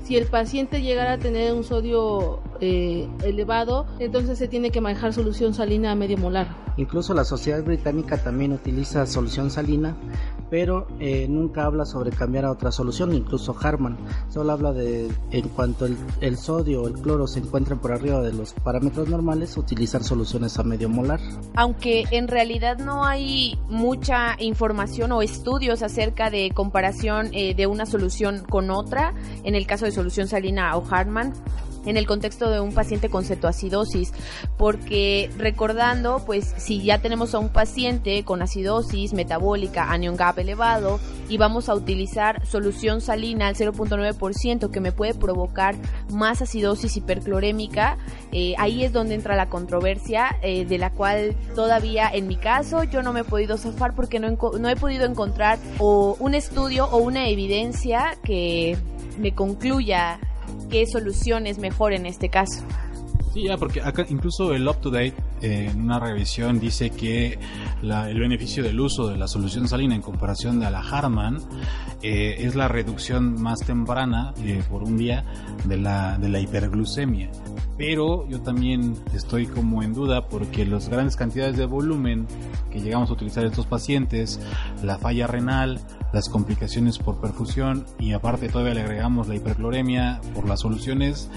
si 0.04 0.16
el 0.16 0.26
paciente 0.26 0.82
llegara 0.82 1.14
a 1.14 1.18
tener 1.18 1.54
un 1.54 1.64
sodio 1.64 2.40
eh, 2.60 3.08
elevado, 3.24 3.86
entonces 3.98 4.38
se 4.38 4.48
tiene 4.48 4.70
que 4.70 4.82
manejar 4.82 5.14
solución 5.14 5.54
salina 5.54 5.92
a 5.92 5.94
medio 5.94 6.18
molar. 6.18 6.46
Incluso 6.76 7.14
la 7.14 7.24
Sociedad 7.24 7.62
Británica 7.64 8.18
también 8.18 8.52
utiliza 8.52 9.06
solución 9.06 9.50
salina, 9.50 9.96
pero 10.54 10.86
eh, 11.00 11.26
nunca 11.28 11.64
habla 11.64 11.84
sobre 11.84 12.12
cambiar 12.12 12.44
a 12.44 12.52
otra 12.52 12.70
solución, 12.70 13.12
incluso 13.12 13.56
Harman. 13.60 13.96
Solo 14.28 14.52
habla 14.52 14.72
de 14.72 15.10
en 15.32 15.48
cuanto 15.48 15.84
el, 15.84 16.36
sodio 16.36 16.82
o 16.82 16.86
el 16.86 16.94
cloro 16.94 17.26
se 17.26 17.40
encuentren 17.40 17.80
por 17.80 17.90
arriba 17.90 18.22
de 18.22 18.32
los 18.32 18.52
parámetros 18.52 19.08
normales, 19.08 19.56
utilizar 19.56 20.04
soluciones 20.04 20.56
a 20.56 20.62
medio 20.62 20.88
molar. 20.88 21.18
Aunque 21.56 22.04
en 22.12 22.28
realidad 22.28 22.78
no 22.78 23.04
hay 23.04 23.58
mucha 23.68 24.36
información 24.38 25.10
o 25.10 25.22
estudios 25.22 25.82
acerca 25.82 26.30
de 26.30 26.52
comparación 26.54 27.30
eh, 27.32 27.56
de 27.56 27.66
una 27.66 27.84
solución 27.84 28.44
con 28.48 28.70
otra, 28.70 29.12
en 29.42 29.56
el 29.56 29.66
caso 29.66 29.86
de 29.86 29.90
solución 29.90 30.28
salina 30.28 30.76
o 30.76 30.84
Hartman 30.88 31.32
en 31.86 31.96
el 31.96 32.06
contexto 32.06 32.50
de 32.50 32.60
un 32.60 32.72
paciente 32.72 33.08
con 33.08 33.24
cetoacidosis, 33.24 34.12
porque 34.56 35.30
recordando, 35.36 36.22
pues 36.24 36.54
si 36.56 36.82
ya 36.82 36.98
tenemos 36.98 37.34
a 37.34 37.38
un 37.38 37.48
paciente 37.48 38.24
con 38.24 38.42
acidosis 38.42 39.12
metabólica, 39.12 39.90
anion 39.90 40.16
gap 40.16 40.38
elevado, 40.38 41.00
y 41.28 41.38
vamos 41.38 41.68
a 41.68 41.74
utilizar 41.74 42.44
solución 42.46 43.00
salina 43.00 43.48
al 43.48 43.56
0.9% 43.56 44.70
que 44.70 44.80
me 44.80 44.92
puede 44.92 45.14
provocar 45.14 45.74
más 46.10 46.42
acidosis 46.42 46.96
hiperclorémica, 46.96 47.98
eh, 48.32 48.54
ahí 48.58 48.84
es 48.84 48.92
donde 48.92 49.14
entra 49.14 49.36
la 49.36 49.48
controversia, 49.48 50.36
eh, 50.42 50.64
de 50.64 50.78
la 50.78 50.90
cual 50.90 51.36
todavía 51.54 52.10
en 52.12 52.26
mi 52.26 52.36
caso 52.36 52.84
yo 52.84 53.02
no 53.02 53.12
me 53.12 53.20
he 53.20 53.24
podido 53.24 53.56
zafar 53.56 53.94
porque 53.94 54.18
no, 54.18 54.30
no 54.30 54.68
he 54.68 54.76
podido 54.76 55.06
encontrar 55.06 55.58
o 55.78 56.16
un 56.18 56.34
estudio 56.34 56.86
o 56.86 56.98
una 56.98 57.28
evidencia 57.28 58.16
que 58.22 58.76
me 59.18 59.34
concluya 59.34 60.18
qué 60.74 60.88
solución 60.88 61.46
es 61.46 61.58
mejor 61.58 61.92
en 61.92 62.04
este 62.04 62.28
caso. 62.30 62.64
Sí, 63.32 63.44
ya, 63.44 63.56
porque 63.56 63.80
acá 63.80 64.04
incluso 64.08 64.52
el 64.54 64.66
Up 64.66 64.80
to 64.80 64.90
Date 64.90 65.14
eh, 65.40 65.68
en 65.70 65.82
una 65.82 66.00
revisión 66.00 66.58
dice 66.58 66.90
que 66.90 67.38
el 67.80 68.18
beneficio 68.18 68.64
del 68.64 68.80
uso 68.80 69.06
de 69.06 69.16
la 69.16 69.28
solución 69.28 69.68
salina 69.68 69.94
en 69.94 70.02
comparación 70.02 70.58
de 70.58 70.68
la 70.72 70.80
Harman 70.80 71.38
eh, 72.02 72.34
es 72.40 72.56
la 72.56 72.66
reducción 72.66 73.40
más 73.40 73.60
temprana 73.60 74.34
eh, 74.42 74.64
por 74.68 74.82
un 74.82 74.96
día 74.96 75.24
de 75.64 75.76
la, 75.76 76.18
de 76.18 76.28
la 76.28 76.40
hiperglucemia. 76.40 77.30
Pero 77.78 78.28
yo 78.28 78.40
también 78.40 78.96
estoy 79.14 79.46
como 79.46 79.84
en 79.84 79.94
duda 79.94 80.26
porque 80.26 80.66
las 80.66 80.88
grandes 80.88 81.14
cantidades 81.14 81.56
de 81.56 81.66
volumen 81.66 82.26
que 82.72 82.80
llegamos 82.80 83.10
a 83.10 83.12
utilizar 83.12 83.44
estos 83.44 83.66
pacientes, 83.66 84.40
la 84.82 84.98
falla 84.98 85.28
renal, 85.28 85.78
las 86.14 86.28
complicaciones 86.28 86.98
por 86.98 87.20
perfusión 87.20 87.84
y 87.98 88.12
aparte 88.12 88.48
todavía 88.48 88.74
le 88.74 88.82
agregamos 88.82 89.26
la 89.26 89.34
hipercloremia 89.34 90.20
por 90.32 90.48
las 90.48 90.60
soluciones, 90.60 91.28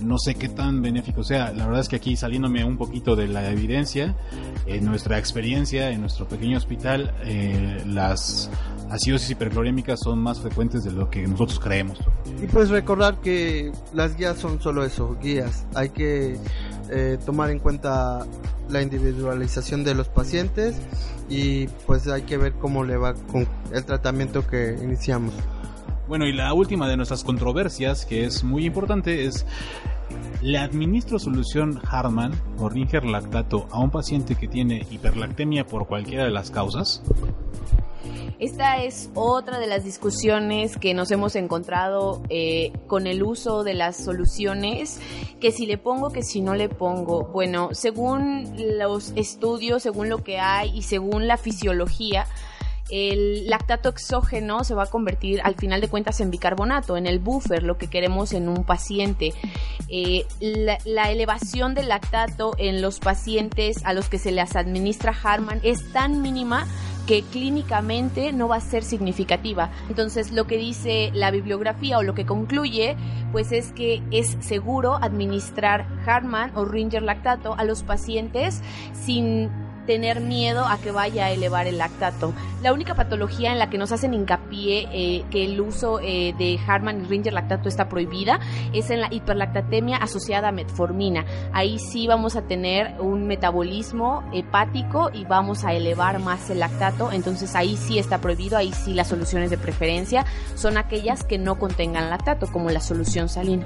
no 0.00 0.18
sé 0.18 0.34
qué 0.34 0.50
tan 0.50 0.82
benéfico 0.82 1.24
sea. 1.24 1.50
La 1.52 1.64
verdad 1.64 1.80
es 1.80 1.88
que 1.88 1.96
aquí 1.96 2.14
saliéndome 2.14 2.62
un 2.62 2.76
poquito 2.76 3.16
de 3.16 3.26
la 3.26 3.50
evidencia, 3.50 4.14
en 4.66 4.84
nuestra 4.84 5.18
experiencia, 5.18 5.90
en 5.90 6.02
nuestro 6.02 6.28
pequeño 6.28 6.58
hospital, 6.58 7.14
eh, 7.24 7.82
las 7.86 8.50
acidosis 8.90 9.30
hiperclorémicas 9.30 10.00
son 10.00 10.18
más 10.18 10.40
frecuentes 10.40 10.84
de 10.84 10.92
lo 10.92 11.08
que 11.08 11.26
nosotros 11.26 11.58
creemos. 11.58 11.98
Y 12.42 12.46
pues 12.46 12.68
recordar 12.68 13.20
que 13.20 13.72
las 13.94 14.14
guías 14.16 14.38
son 14.38 14.60
solo 14.60 14.84
eso, 14.84 15.16
guías. 15.22 15.66
Hay 15.74 15.88
que 15.88 16.38
eh, 16.90 17.18
tomar 17.24 17.50
en 17.50 17.58
cuenta 17.58 18.26
la 18.68 18.82
individualización 18.82 19.84
de 19.84 19.94
los 19.94 20.08
pacientes 20.08 20.76
y 21.28 21.66
pues 21.86 22.06
hay 22.08 22.22
que 22.22 22.36
ver 22.36 22.54
cómo 22.54 22.84
le 22.84 22.96
va 22.96 23.14
con 23.14 23.46
el 23.72 23.84
tratamiento 23.84 24.46
que 24.46 24.76
iniciamos. 24.82 25.34
Bueno, 26.06 26.26
y 26.26 26.32
la 26.32 26.54
última 26.54 26.88
de 26.88 26.96
nuestras 26.96 27.22
controversias, 27.22 28.06
que 28.06 28.24
es 28.24 28.42
muy 28.42 28.64
importante, 28.64 29.26
es 29.26 29.44
¿le 30.40 30.58
administro 30.58 31.18
solución 31.18 31.80
Harman 31.86 32.32
o 32.56 32.70
Ringer 32.70 33.04
lactato 33.04 33.68
a 33.70 33.78
un 33.78 33.90
paciente 33.90 34.34
que 34.34 34.48
tiene 34.48 34.86
hiperlactemia 34.90 35.66
por 35.66 35.86
cualquiera 35.86 36.24
de 36.24 36.30
las 36.30 36.50
causas? 36.50 37.02
Esta 38.38 38.82
es 38.82 39.10
otra 39.14 39.58
de 39.58 39.66
las 39.66 39.84
discusiones 39.84 40.76
que 40.76 40.94
nos 40.94 41.10
hemos 41.10 41.34
encontrado 41.36 42.22
eh, 42.28 42.72
con 42.86 43.06
el 43.06 43.22
uso 43.22 43.64
de 43.64 43.74
las 43.74 43.96
soluciones, 43.96 45.00
que 45.40 45.50
si 45.50 45.66
le 45.66 45.78
pongo, 45.78 46.10
que 46.10 46.22
si 46.22 46.40
no 46.40 46.54
le 46.54 46.68
pongo. 46.68 47.24
Bueno, 47.32 47.70
según 47.72 48.54
los 48.78 49.12
estudios, 49.16 49.82
según 49.82 50.08
lo 50.08 50.22
que 50.22 50.38
hay 50.38 50.76
y 50.76 50.82
según 50.82 51.26
la 51.26 51.36
fisiología, 51.36 52.26
el 52.90 53.46
lactato 53.48 53.90
exógeno 53.90 54.64
se 54.64 54.74
va 54.74 54.84
a 54.84 54.86
convertir 54.86 55.40
al 55.42 55.56
final 55.56 55.80
de 55.80 55.88
cuentas 55.88 56.20
en 56.20 56.30
bicarbonato, 56.30 56.96
en 56.96 57.06
el 57.06 57.18
buffer, 57.18 57.62
lo 57.62 57.76
que 57.76 57.88
queremos 57.88 58.32
en 58.32 58.48
un 58.48 58.64
paciente. 58.64 59.34
Eh, 59.88 60.24
la, 60.40 60.78
la, 60.84 61.10
elevación 61.10 61.74
del 61.74 61.88
lactato 61.88 62.54
en 62.56 62.80
los 62.80 62.98
pacientes 62.98 63.84
a 63.84 63.92
los 63.92 64.08
que 64.08 64.18
se 64.18 64.32
les 64.32 64.56
administra 64.56 65.14
Harman 65.22 65.60
es 65.62 65.92
tan 65.92 66.22
mínima 66.22 66.66
que 67.08 67.22
clínicamente 67.22 68.34
no 68.34 68.48
va 68.48 68.56
a 68.56 68.60
ser 68.60 68.84
significativa. 68.84 69.70
Entonces, 69.88 70.30
lo 70.30 70.46
que 70.46 70.58
dice 70.58 71.10
la 71.14 71.30
bibliografía 71.30 71.96
o 71.96 72.02
lo 72.02 72.14
que 72.14 72.26
concluye, 72.26 72.96
pues 73.32 73.50
es 73.50 73.72
que 73.72 74.02
es 74.10 74.36
seguro 74.40 74.96
administrar 74.96 75.86
Harman 76.04 76.52
o 76.54 76.66
Ringer 76.66 77.02
lactato 77.02 77.54
a 77.54 77.64
los 77.64 77.82
pacientes 77.82 78.60
sin 78.92 79.48
tener 79.88 80.20
miedo 80.20 80.66
a 80.66 80.76
que 80.76 80.92
vaya 80.92 81.24
a 81.24 81.30
elevar 81.30 81.66
el 81.66 81.78
lactato. 81.78 82.34
La 82.62 82.74
única 82.74 82.94
patología 82.94 83.52
en 83.52 83.58
la 83.58 83.70
que 83.70 83.78
nos 83.78 83.90
hacen 83.90 84.12
hincapié 84.12 84.86
eh, 84.92 85.24
que 85.30 85.46
el 85.46 85.58
uso 85.62 85.98
eh, 85.98 86.34
de 86.36 86.60
Harman 86.66 87.00
y 87.00 87.04
Ringer 87.06 87.32
lactato 87.32 87.70
está 87.70 87.88
prohibida 87.88 88.38
es 88.74 88.90
en 88.90 89.00
la 89.00 89.08
hiperlactatemia 89.10 89.96
asociada 89.96 90.48
a 90.48 90.52
metformina. 90.52 91.24
Ahí 91.54 91.78
sí 91.78 92.06
vamos 92.06 92.36
a 92.36 92.42
tener 92.42 93.00
un 93.00 93.26
metabolismo 93.26 94.22
hepático 94.34 95.10
y 95.14 95.24
vamos 95.24 95.64
a 95.64 95.72
elevar 95.72 96.18
más 96.18 96.50
el 96.50 96.58
lactato, 96.58 97.10
entonces 97.10 97.54
ahí 97.54 97.78
sí 97.78 97.98
está 97.98 98.20
prohibido, 98.20 98.58
ahí 98.58 98.72
sí 98.74 98.92
las 98.92 99.08
soluciones 99.08 99.48
de 99.48 99.56
preferencia 99.56 100.26
son 100.54 100.76
aquellas 100.76 101.24
que 101.24 101.38
no 101.38 101.58
contengan 101.58 102.10
lactato, 102.10 102.46
como 102.52 102.68
la 102.68 102.80
solución 102.80 103.30
salina. 103.30 103.64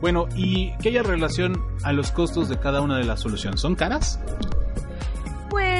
Bueno, 0.00 0.26
¿y 0.36 0.70
qué 0.76 0.90
hay 0.90 0.98
relación 1.00 1.64
a 1.82 1.92
los 1.92 2.12
costos 2.12 2.48
de 2.48 2.60
cada 2.60 2.80
una 2.80 2.98
de 2.98 3.04
las 3.04 3.20
soluciones? 3.20 3.60
¿Son 3.60 3.74
caras? 3.74 4.20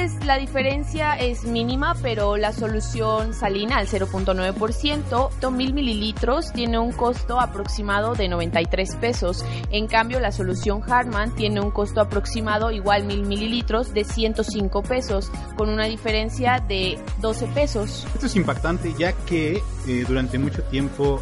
Pues 0.07 0.25
la 0.25 0.37
diferencia 0.37 1.15
es 1.15 1.43
mínima, 1.43 1.93
pero 2.01 2.37
la 2.37 2.53
solución 2.53 3.33
salina 3.33 3.75
al 3.75 3.87
0.9%, 3.87 5.51
mil 5.51 5.73
mililitros, 5.73 6.53
tiene 6.53 6.79
un 6.79 6.93
costo 6.93 7.41
aproximado 7.41 8.15
de 8.15 8.29
93 8.29 8.95
pesos. 9.01 9.43
En 9.69 9.87
cambio, 9.87 10.21
la 10.21 10.31
solución 10.31 10.81
Harman 10.89 11.35
tiene 11.35 11.59
un 11.59 11.71
costo 11.71 11.99
aproximado 11.99 12.71
igual 12.71 13.03
mil 13.03 13.23
mililitros 13.23 13.93
de 13.93 14.05
105 14.05 14.81
pesos, 14.83 15.29
con 15.57 15.67
una 15.67 15.87
diferencia 15.87 16.63
de 16.65 16.97
12 17.19 17.47
pesos. 17.47 18.07
Esto 18.13 18.27
es 18.27 18.35
impactante 18.37 18.93
ya 18.97 19.11
que 19.11 19.61
eh, 19.89 20.05
durante 20.07 20.39
mucho 20.39 20.63
tiempo, 20.63 21.21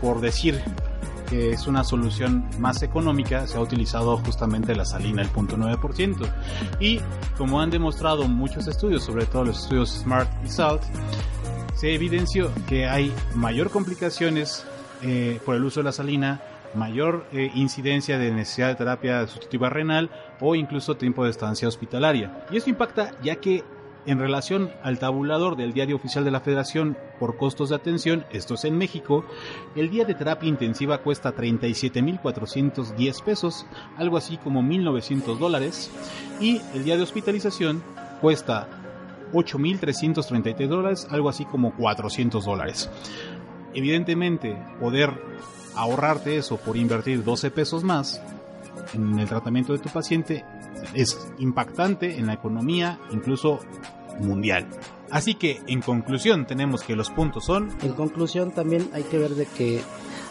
por 0.00 0.22
decir 0.22 0.58
es 1.32 1.66
una 1.66 1.84
solución 1.84 2.44
más 2.58 2.82
económica, 2.82 3.46
se 3.46 3.56
ha 3.56 3.60
utilizado 3.60 4.16
justamente 4.18 4.74
la 4.74 4.84
salina, 4.84 5.22
el 5.22 5.30
0.9%. 5.30 6.26
Y 6.80 7.00
como 7.36 7.60
han 7.60 7.70
demostrado 7.70 8.28
muchos 8.28 8.66
estudios, 8.66 9.04
sobre 9.04 9.26
todo 9.26 9.44
los 9.44 9.62
estudios 9.62 9.90
SMART 9.90 10.28
y 10.44 10.48
SALT, 10.48 10.82
se 11.74 11.94
evidenció 11.94 12.50
que 12.68 12.86
hay 12.86 13.12
mayor 13.34 13.70
complicaciones 13.70 14.64
eh, 15.02 15.40
por 15.44 15.56
el 15.56 15.64
uso 15.64 15.80
de 15.80 15.84
la 15.84 15.92
salina, 15.92 16.40
mayor 16.74 17.26
eh, 17.32 17.50
incidencia 17.54 18.18
de 18.18 18.30
necesidad 18.30 18.68
de 18.68 18.74
terapia 18.76 19.26
sustitutiva 19.26 19.68
renal 19.68 20.10
o 20.40 20.54
incluso 20.54 20.96
tiempo 20.96 21.24
de 21.24 21.30
estancia 21.30 21.68
hospitalaria. 21.68 22.44
Y 22.50 22.56
esto 22.56 22.70
impacta 22.70 23.12
ya 23.22 23.36
que 23.36 23.64
en 24.06 24.18
relación 24.18 24.72
al 24.82 24.98
tabulador 24.98 25.56
del 25.56 25.72
diario 25.72 25.96
oficial 25.96 26.24
de 26.24 26.30
la 26.30 26.40
Federación 26.40 26.96
por 27.18 27.36
costos 27.36 27.68
de 27.68 27.76
atención, 27.76 28.24
esto 28.30 28.54
es 28.54 28.64
en 28.64 28.76
México, 28.76 29.24
el 29.76 29.90
día 29.90 30.04
de 30.04 30.14
terapia 30.14 30.48
intensiva 30.48 30.98
cuesta 30.98 31.34
37.410 31.34 33.22
pesos, 33.22 33.66
algo 33.96 34.16
así 34.16 34.36
como 34.38 34.62
1.900 34.62 35.38
dólares, 35.38 35.90
y 36.40 36.60
el 36.74 36.84
día 36.84 36.96
de 36.96 37.02
hospitalización 37.02 37.82
cuesta 38.20 38.68
8.333 39.32 40.68
dólares, 40.68 41.06
algo 41.10 41.28
así 41.28 41.44
como 41.44 41.74
400 41.74 42.44
dólares. 42.44 42.90
Evidentemente, 43.74 44.56
poder 44.80 45.10
ahorrarte 45.74 46.36
eso 46.36 46.58
por 46.58 46.76
invertir 46.76 47.24
12 47.24 47.50
pesos 47.50 47.82
más 47.82 48.20
en 48.92 49.18
el 49.18 49.26
tratamiento 49.28 49.72
de 49.72 49.78
tu 49.78 49.88
paciente 49.88 50.44
es 50.94 51.32
impactante 51.38 52.18
en 52.18 52.26
la 52.26 52.34
economía, 52.34 52.98
incluso 53.10 53.60
mundial. 54.20 54.68
Así 55.10 55.34
que, 55.34 55.60
en 55.66 55.82
conclusión, 55.82 56.46
tenemos 56.46 56.82
que 56.82 56.96
los 56.96 57.10
puntos 57.10 57.44
son... 57.44 57.68
En 57.82 57.92
conclusión, 57.92 58.50
también 58.52 58.88
hay 58.94 59.02
que 59.02 59.18
ver 59.18 59.34
de 59.34 59.46
que 59.46 59.82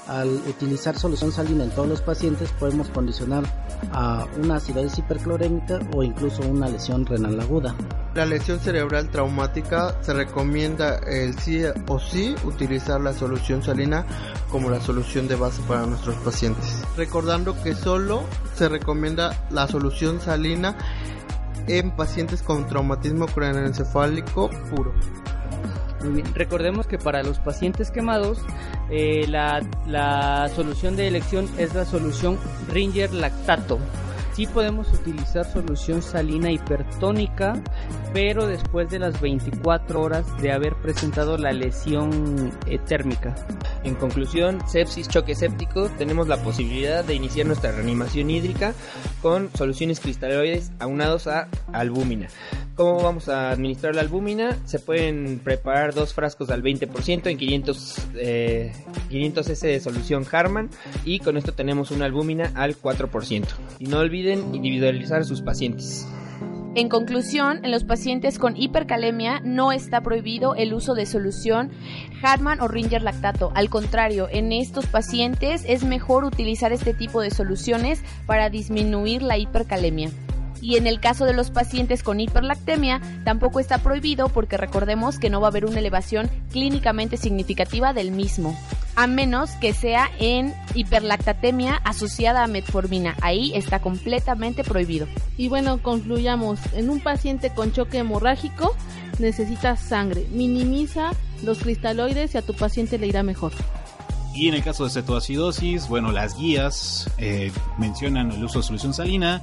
al 0.07 0.29
utilizar 0.47 0.97
solución 0.97 1.31
salina 1.31 1.63
en 1.63 1.69
todos 1.71 1.87
los 1.87 2.01
pacientes 2.01 2.51
podemos 2.59 2.89
condicionar 2.89 3.43
a 3.91 4.25
una 4.41 4.55
acidosis 4.55 4.99
hiperclorémica 4.99 5.79
o 5.93 6.03
incluso 6.03 6.41
una 6.43 6.67
lesión 6.69 7.05
renal 7.05 7.39
aguda. 7.39 7.75
La 8.13 8.25
lesión 8.25 8.59
cerebral 8.59 9.09
traumática 9.09 9.95
se 10.01 10.13
recomienda 10.13 10.97
el 10.97 11.37
sí 11.39 11.61
o 11.87 11.99
sí 11.99 12.35
utilizar 12.43 12.99
la 12.99 13.13
solución 13.13 13.63
salina 13.63 14.05
como 14.49 14.69
la 14.69 14.81
solución 14.81 15.27
de 15.27 15.35
base 15.35 15.61
para 15.67 15.85
nuestros 15.85 16.15
pacientes. 16.17 16.83
Recordando 16.97 17.61
que 17.63 17.73
solo 17.73 18.23
se 18.55 18.67
recomienda 18.67 19.47
la 19.49 19.67
solución 19.67 20.19
salina 20.19 20.75
en 21.67 21.91
pacientes 21.91 22.41
con 22.41 22.67
traumatismo 22.67 23.27
craneoencefálico 23.27 24.49
puro. 24.69 24.93
Recordemos 26.33 26.87
que 26.87 26.97
para 26.97 27.23
los 27.23 27.39
pacientes 27.39 27.91
quemados, 27.91 28.39
eh, 28.89 29.25
la, 29.27 29.61
la 29.87 30.49
solución 30.49 30.95
de 30.95 31.07
elección 31.07 31.49
es 31.57 31.73
la 31.73 31.85
solución 31.85 32.37
Ringer 32.69 33.13
lactato. 33.13 33.79
Sí 34.33 34.47
podemos 34.47 34.87
utilizar 34.93 35.45
solución 35.45 36.01
salina 36.01 36.49
hipertónica, 36.51 37.61
pero 38.13 38.47
después 38.47 38.89
de 38.89 38.97
las 38.97 39.19
24 39.19 40.01
horas 40.01 40.25
de 40.41 40.53
haber 40.53 40.75
presentado 40.75 41.37
la 41.37 41.51
lesión 41.51 42.51
eh, 42.65 42.79
térmica. 42.79 43.35
En 43.83 43.95
conclusión, 43.95 44.59
sepsis, 44.67 45.09
choque 45.09 45.35
séptico, 45.35 45.89
tenemos 45.97 46.29
la 46.29 46.37
posibilidad 46.37 47.03
de 47.03 47.15
iniciar 47.15 47.45
nuestra 47.45 47.73
reanimación 47.73 48.29
hídrica 48.29 48.73
con 49.21 49.49
soluciones 49.53 49.99
cristaloides 49.99 50.71
aunados 50.79 51.27
a 51.27 51.49
albúmina. 51.73 52.27
¿Cómo 52.75 53.03
vamos 53.03 53.27
a 53.27 53.51
administrar 53.51 53.95
la 53.95 54.01
albúmina? 54.01 54.57
Se 54.65 54.79
pueden 54.79 55.39
preparar 55.39 55.93
dos 55.93 56.13
frascos 56.13 56.49
al 56.49 56.63
20% 56.63 57.29
en 57.29 57.37
500, 57.37 57.97
eh, 58.15 58.71
500 59.09 59.49
S 59.49 59.67
de 59.67 59.79
solución 59.79 60.25
Harman 60.31 60.69
y 61.03 61.19
con 61.19 61.35
esto 61.35 61.53
tenemos 61.53 61.91
una 61.91 62.05
albúmina 62.05 62.51
al 62.55 62.77
4%. 62.77 63.45
Y 63.79 63.85
no 63.85 63.99
olviden 63.99 64.55
individualizar 64.55 65.21
a 65.21 65.23
sus 65.25 65.41
pacientes. 65.41 66.07
En 66.73 66.87
conclusión, 66.87 67.65
en 67.65 67.71
los 67.71 67.83
pacientes 67.83 68.39
con 68.39 68.55
hipercalemia 68.55 69.41
no 69.43 69.73
está 69.73 69.99
prohibido 69.99 70.55
el 70.55 70.73
uso 70.73 70.93
de 70.93 71.05
solución 71.05 71.69
Harman 72.23 72.61
o 72.61 72.69
Ringer 72.69 73.01
lactato. 73.01 73.51
Al 73.53 73.69
contrario, 73.69 74.29
en 74.31 74.53
estos 74.53 74.85
pacientes 74.85 75.65
es 75.67 75.83
mejor 75.83 76.23
utilizar 76.23 76.71
este 76.71 76.93
tipo 76.93 77.19
de 77.19 77.31
soluciones 77.31 78.01
para 78.25 78.49
disminuir 78.49 79.21
la 79.21 79.37
hipercalemia. 79.37 80.11
Y 80.61 80.77
en 80.77 80.87
el 80.87 80.99
caso 80.99 81.25
de 81.25 81.33
los 81.33 81.49
pacientes 81.49 82.03
con 82.03 82.19
hiperlactemia, 82.19 83.01
tampoco 83.25 83.59
está 83.59 83.79
prohibido 83.79 84.29
porque 84.29 84.57
recordemos 84.57 85.19
que 85.19 85.29
no 85.29 85.41
va 85.41 85.47
a 85.47 85.49
haber 85.49 85.65
una 85.65 85.79
elevación 85.79 86.29
clínicamente 86.51 87.17
significativa 87.17 87.93
del 87.93 88.11
mismo, 88.11 88.57
a 88.95 89.07
menos 89.07 89.51
que 89.53 89.73
sea 89.73 90.09
en 90.19 90.53
hiperlactatemia 90.75 91.75
asociada 91.83 92.43
a 92.43 92.47
metformina. 92.47 93.15
Ahí 93.21 93.51
está 93.55 93.79
completamente 93.79 94.63
prohibido. 94.63 95.07
Y 95.37 95.49
bueno, 95.49 95.81
concluyamos. 95.81 96.59
En 96.73 96.89
un 96.89 96.99
paciente 96.99 97.49
con 97.49 97.71
choque 97.71 97.97
hemorrágico 97.97 98.75
necesita 99.19 99.75
sangre. 99.75 100.27
Minimiza 100.31 101.11
los 101.43 101.59
cristaloides 101.59 102.35
y 102.35 102.37
a 102.37 102.41
tu 102.41 102.53
paciente 102.53 102.97
le 102.97 103.07
irá 103.07 103.23
mejor. 103.23 103.51
Y 104.33 104.47
en 104.47 104.53
el 104.53 104.63
caso 104.63 104.85
de 104.85 104.91
cetoacidosis, 104.91 105.89
bueno, 105.89 106.11
las 106.11 106.37
guías 106.37 107.09
eh, 107.17 107.51
mencionan 107.77 108.31
el 108.31 108.43
uso 108.43 108.59
de 108.59 108.65
solución 108.65 108.93
salina, 108.93 109.41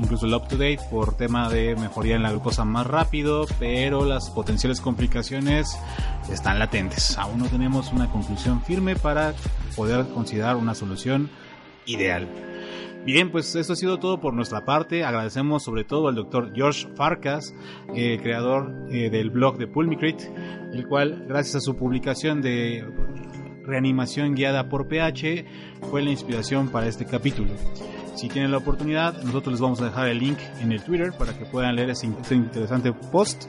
incluso 0.00 0.26
el 0.26 0.34
up-to-date 0.34 0.80
por 0.90 1.16
tema 1.16 1.48
de 1.48 1.76
mejoría 1.76 2.16
en 2.16 2.22
la 2.22 2.30
glucosa 2.30 2.64
más 2.64 2.86
rápido, 2.86 3.46
pero 3.58 4.04
las 4.04 4.30
potenciales 4.30 4.80
complicaciones 4.80 5.78
están 6.30 6.58
latentes. 6.58 7.18
Aún 7.18 7.38
no 7.38 7.46
tenemos 7.46 7.92
una 7.92 8.10
conclusión 8.10 8.62
firme 8.62 8.96
para 8.96 9.34
poder 9.76 10.06
considerar 10.08 10.56
una 10.56 10.74
solución 10.74 11.30
ideal. 11.86 12.28
Bien, 13.04 13.30
pues 13.30 13.54
eso 13.54 13.72
ha 13.72 13.76
sido 13.76 13.98
todo 13.98 14.20
por 14.20 14.34
nuestra 14.34 14.64
parte. 14.66 15.04
Agradecemos 15.04 15.62
sobre 15.62 15.84
todo 15.84 16.08
al 16.08 16.14
doctor 16.14 16.52
George 16.54 16.86
Farkas, 16.96 17.54
eh, 17.94 18.18
creador 18.22 18.74
eh, 18.90 19.08
del 19.08 19.30
blog 19.30 19.56
de 19.56 19.66
Pulmicrate, 19.66 20.30
el 20.74 20.86
cual, 20.86 21.24
gracias 21.26 21.56
a 21.56 21.60
su 21.60 21.76
publicación 21.76 22.42
de 22.42 22.84
reanimación 23.64 24.34
guiada 24.34 24.68
por 24.68 24.88
pH, 24.88 25.46
fue 25.90 26.02
la 26.02 26.10
inspiración 26.10 26.68
para 26.68 26.88
este 26.88 27.06
capítulo. 27.06 27.50
Si 28.20 28.28
tienen 28.28 28.50
la 28.50 28.58
oportunidad, 28.58 29.14
nosotros 29.22 29.54
les 29.54 29.60
vamos 29.62 29.80
a 29.80 29.86
dejar 29.86 30.08
el 30.08 30.18
link 30.18 30.38
en 30.60 30.72
el 30.72 30.82
Twitter 30.82 31.10
para 31.16 31.32
que 31.32 31.46
puedan 31.46 31.74
leer 31.74 31.88
ese 31.88 32.04
interesante 32.04 32.92
post 32.92 33.44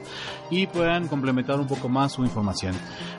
y 0.50 0.66
puedan 0.66 1.08
complementar 1.08 1.60
un 1.60 1.66
poco 1.66 1.90
más 1.90 2.12
su 2.12 2.24
información. 2.24 2.74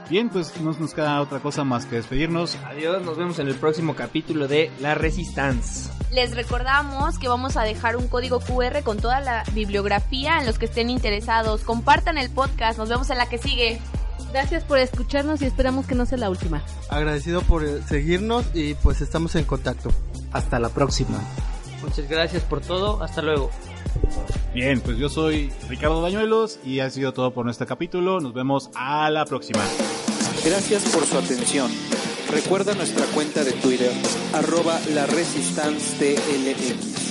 Bien, 0.10 0.30
pues 0.30 0.60
no 0.60 0.72
nos 0.74 0.96
queda 0.96 1.22
otra 1.22 1.42
cosa 1.42 1.64
más 1.64 1.86
que 1.86 1.98
despedirnos. 1.98 2.58
Adiós, 2.66 3.04
nos 3.04 3.20
vemos 3.20 3.38
en 3.38 3.50
el 3.50 3.54
próximo 3.54 3.94
capítulo 3.94 4.48
de 4.48 4.72
La 4.82 4.96
Resistance. 4.96 5.92
Les 6.12 6.36
recordamos 6.36 7.20
que 7.20 7.28
vamos 7.28 7.56
a 7.56 7.62
dejar 7.62 7.98
un 7.98 8.08
código 8.08 8.40
QR 8.40 8.82
con 8.84 8.98
toda 8.98 9.20
la 9.20 9.44
bibliografía 9.54 10.40
en 10.40 10.48
los 10.48 10.58
que 10.58 10.66
estén 10.66 10.90
interesados. 10.90 11.62
Compartan 11.62 12.18
el 12.18 12.32
podcast, 12.32 12.80
nos 12.80 12.90
vemos 12.90 13.12
en 13.12 13.20
la 13.20 13.30
que 13.30 13.38
sigue. 13.38 13.80
Gracias 14.32 14.64
por 14.64 14.80
escucharnos 14.80 15.42
y 15.42 15.46
esperamos 15.46 15.86
que 15.86 15.96
no 15.96 16.06
sea 16.06 16.18
la 16.18 16.30
última. 16.30 16.64
Agradecido 16.90 17.42
por 17.42 17.64
eh, 17.64 17.82
seguirnos 17.88 18.46
y 18.54 18.74
pues 18.76 19.02
estamos 19.02 19.36
en 19.36 19.46
contacto. 19.46 19.92
Hasta 20.32 20.60
la 20.60 20.70
próxima. 20.70 21.20
Muchas 21.84 22.10
gracias 22.10 22.44
por 22.44 22.62
todo. 22.62 23.04
Hasta 23.04 23.22
luego. 23.22 23.52
Bien, 24.54 24.82
pues 24.82 24.98
yo 24.98 25.10
soy 25.10 25.52
Ricardo 25.70 26.02
Bañuelos 26.02 26.60
y 26.64 26.80
ha 26.80 26.90
sido 26.90 27.14
todo 27.14 27.34
por 27.34 27.46
nuestro 27.46 27.68
capítulo. 27.68 28.20
Nos 28.20 28.34
vemos 28.34 28.70
a 28.76 29.10
la 29.10 29.26
próxima. 29.26 29.64
Gracias 30.46 30.84
por 30.94 31.06
su 31.06 31.18
atención. 31.18 31.72
Recuerda 32.30 32.74
nuestra 32.74 33.06
cuenta 33.08 33.44
de 33.44 33.52
Twitter, 33.52 33.92
arroba 34.34 34.80
la 34.94 35.06
Resistance 35.06 35.96
TLX. 36.00 37.03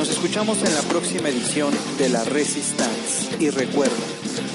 Nos 0.00 0.08
escuchamos 0.08 0.56
en 0.62 0.74
la 0.74 0.80
próxima 0.80 1.28
edición 1.28 1.74
de 1.98 2.08
La 2.08 2.24
Resistance. 2.24 3.36
Y 3.38 3.50
recuerda, 3.50 3.92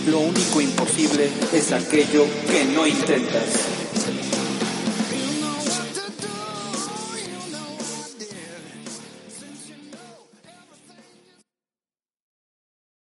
lo 0.08 0.22
único 0.22 0.60
imposible 0.60 1.30
es 1.54 1.72
aquello 1.72 2.26
que 2.50 2.66
no 2.74 2.88
intentas. 2.88 3.68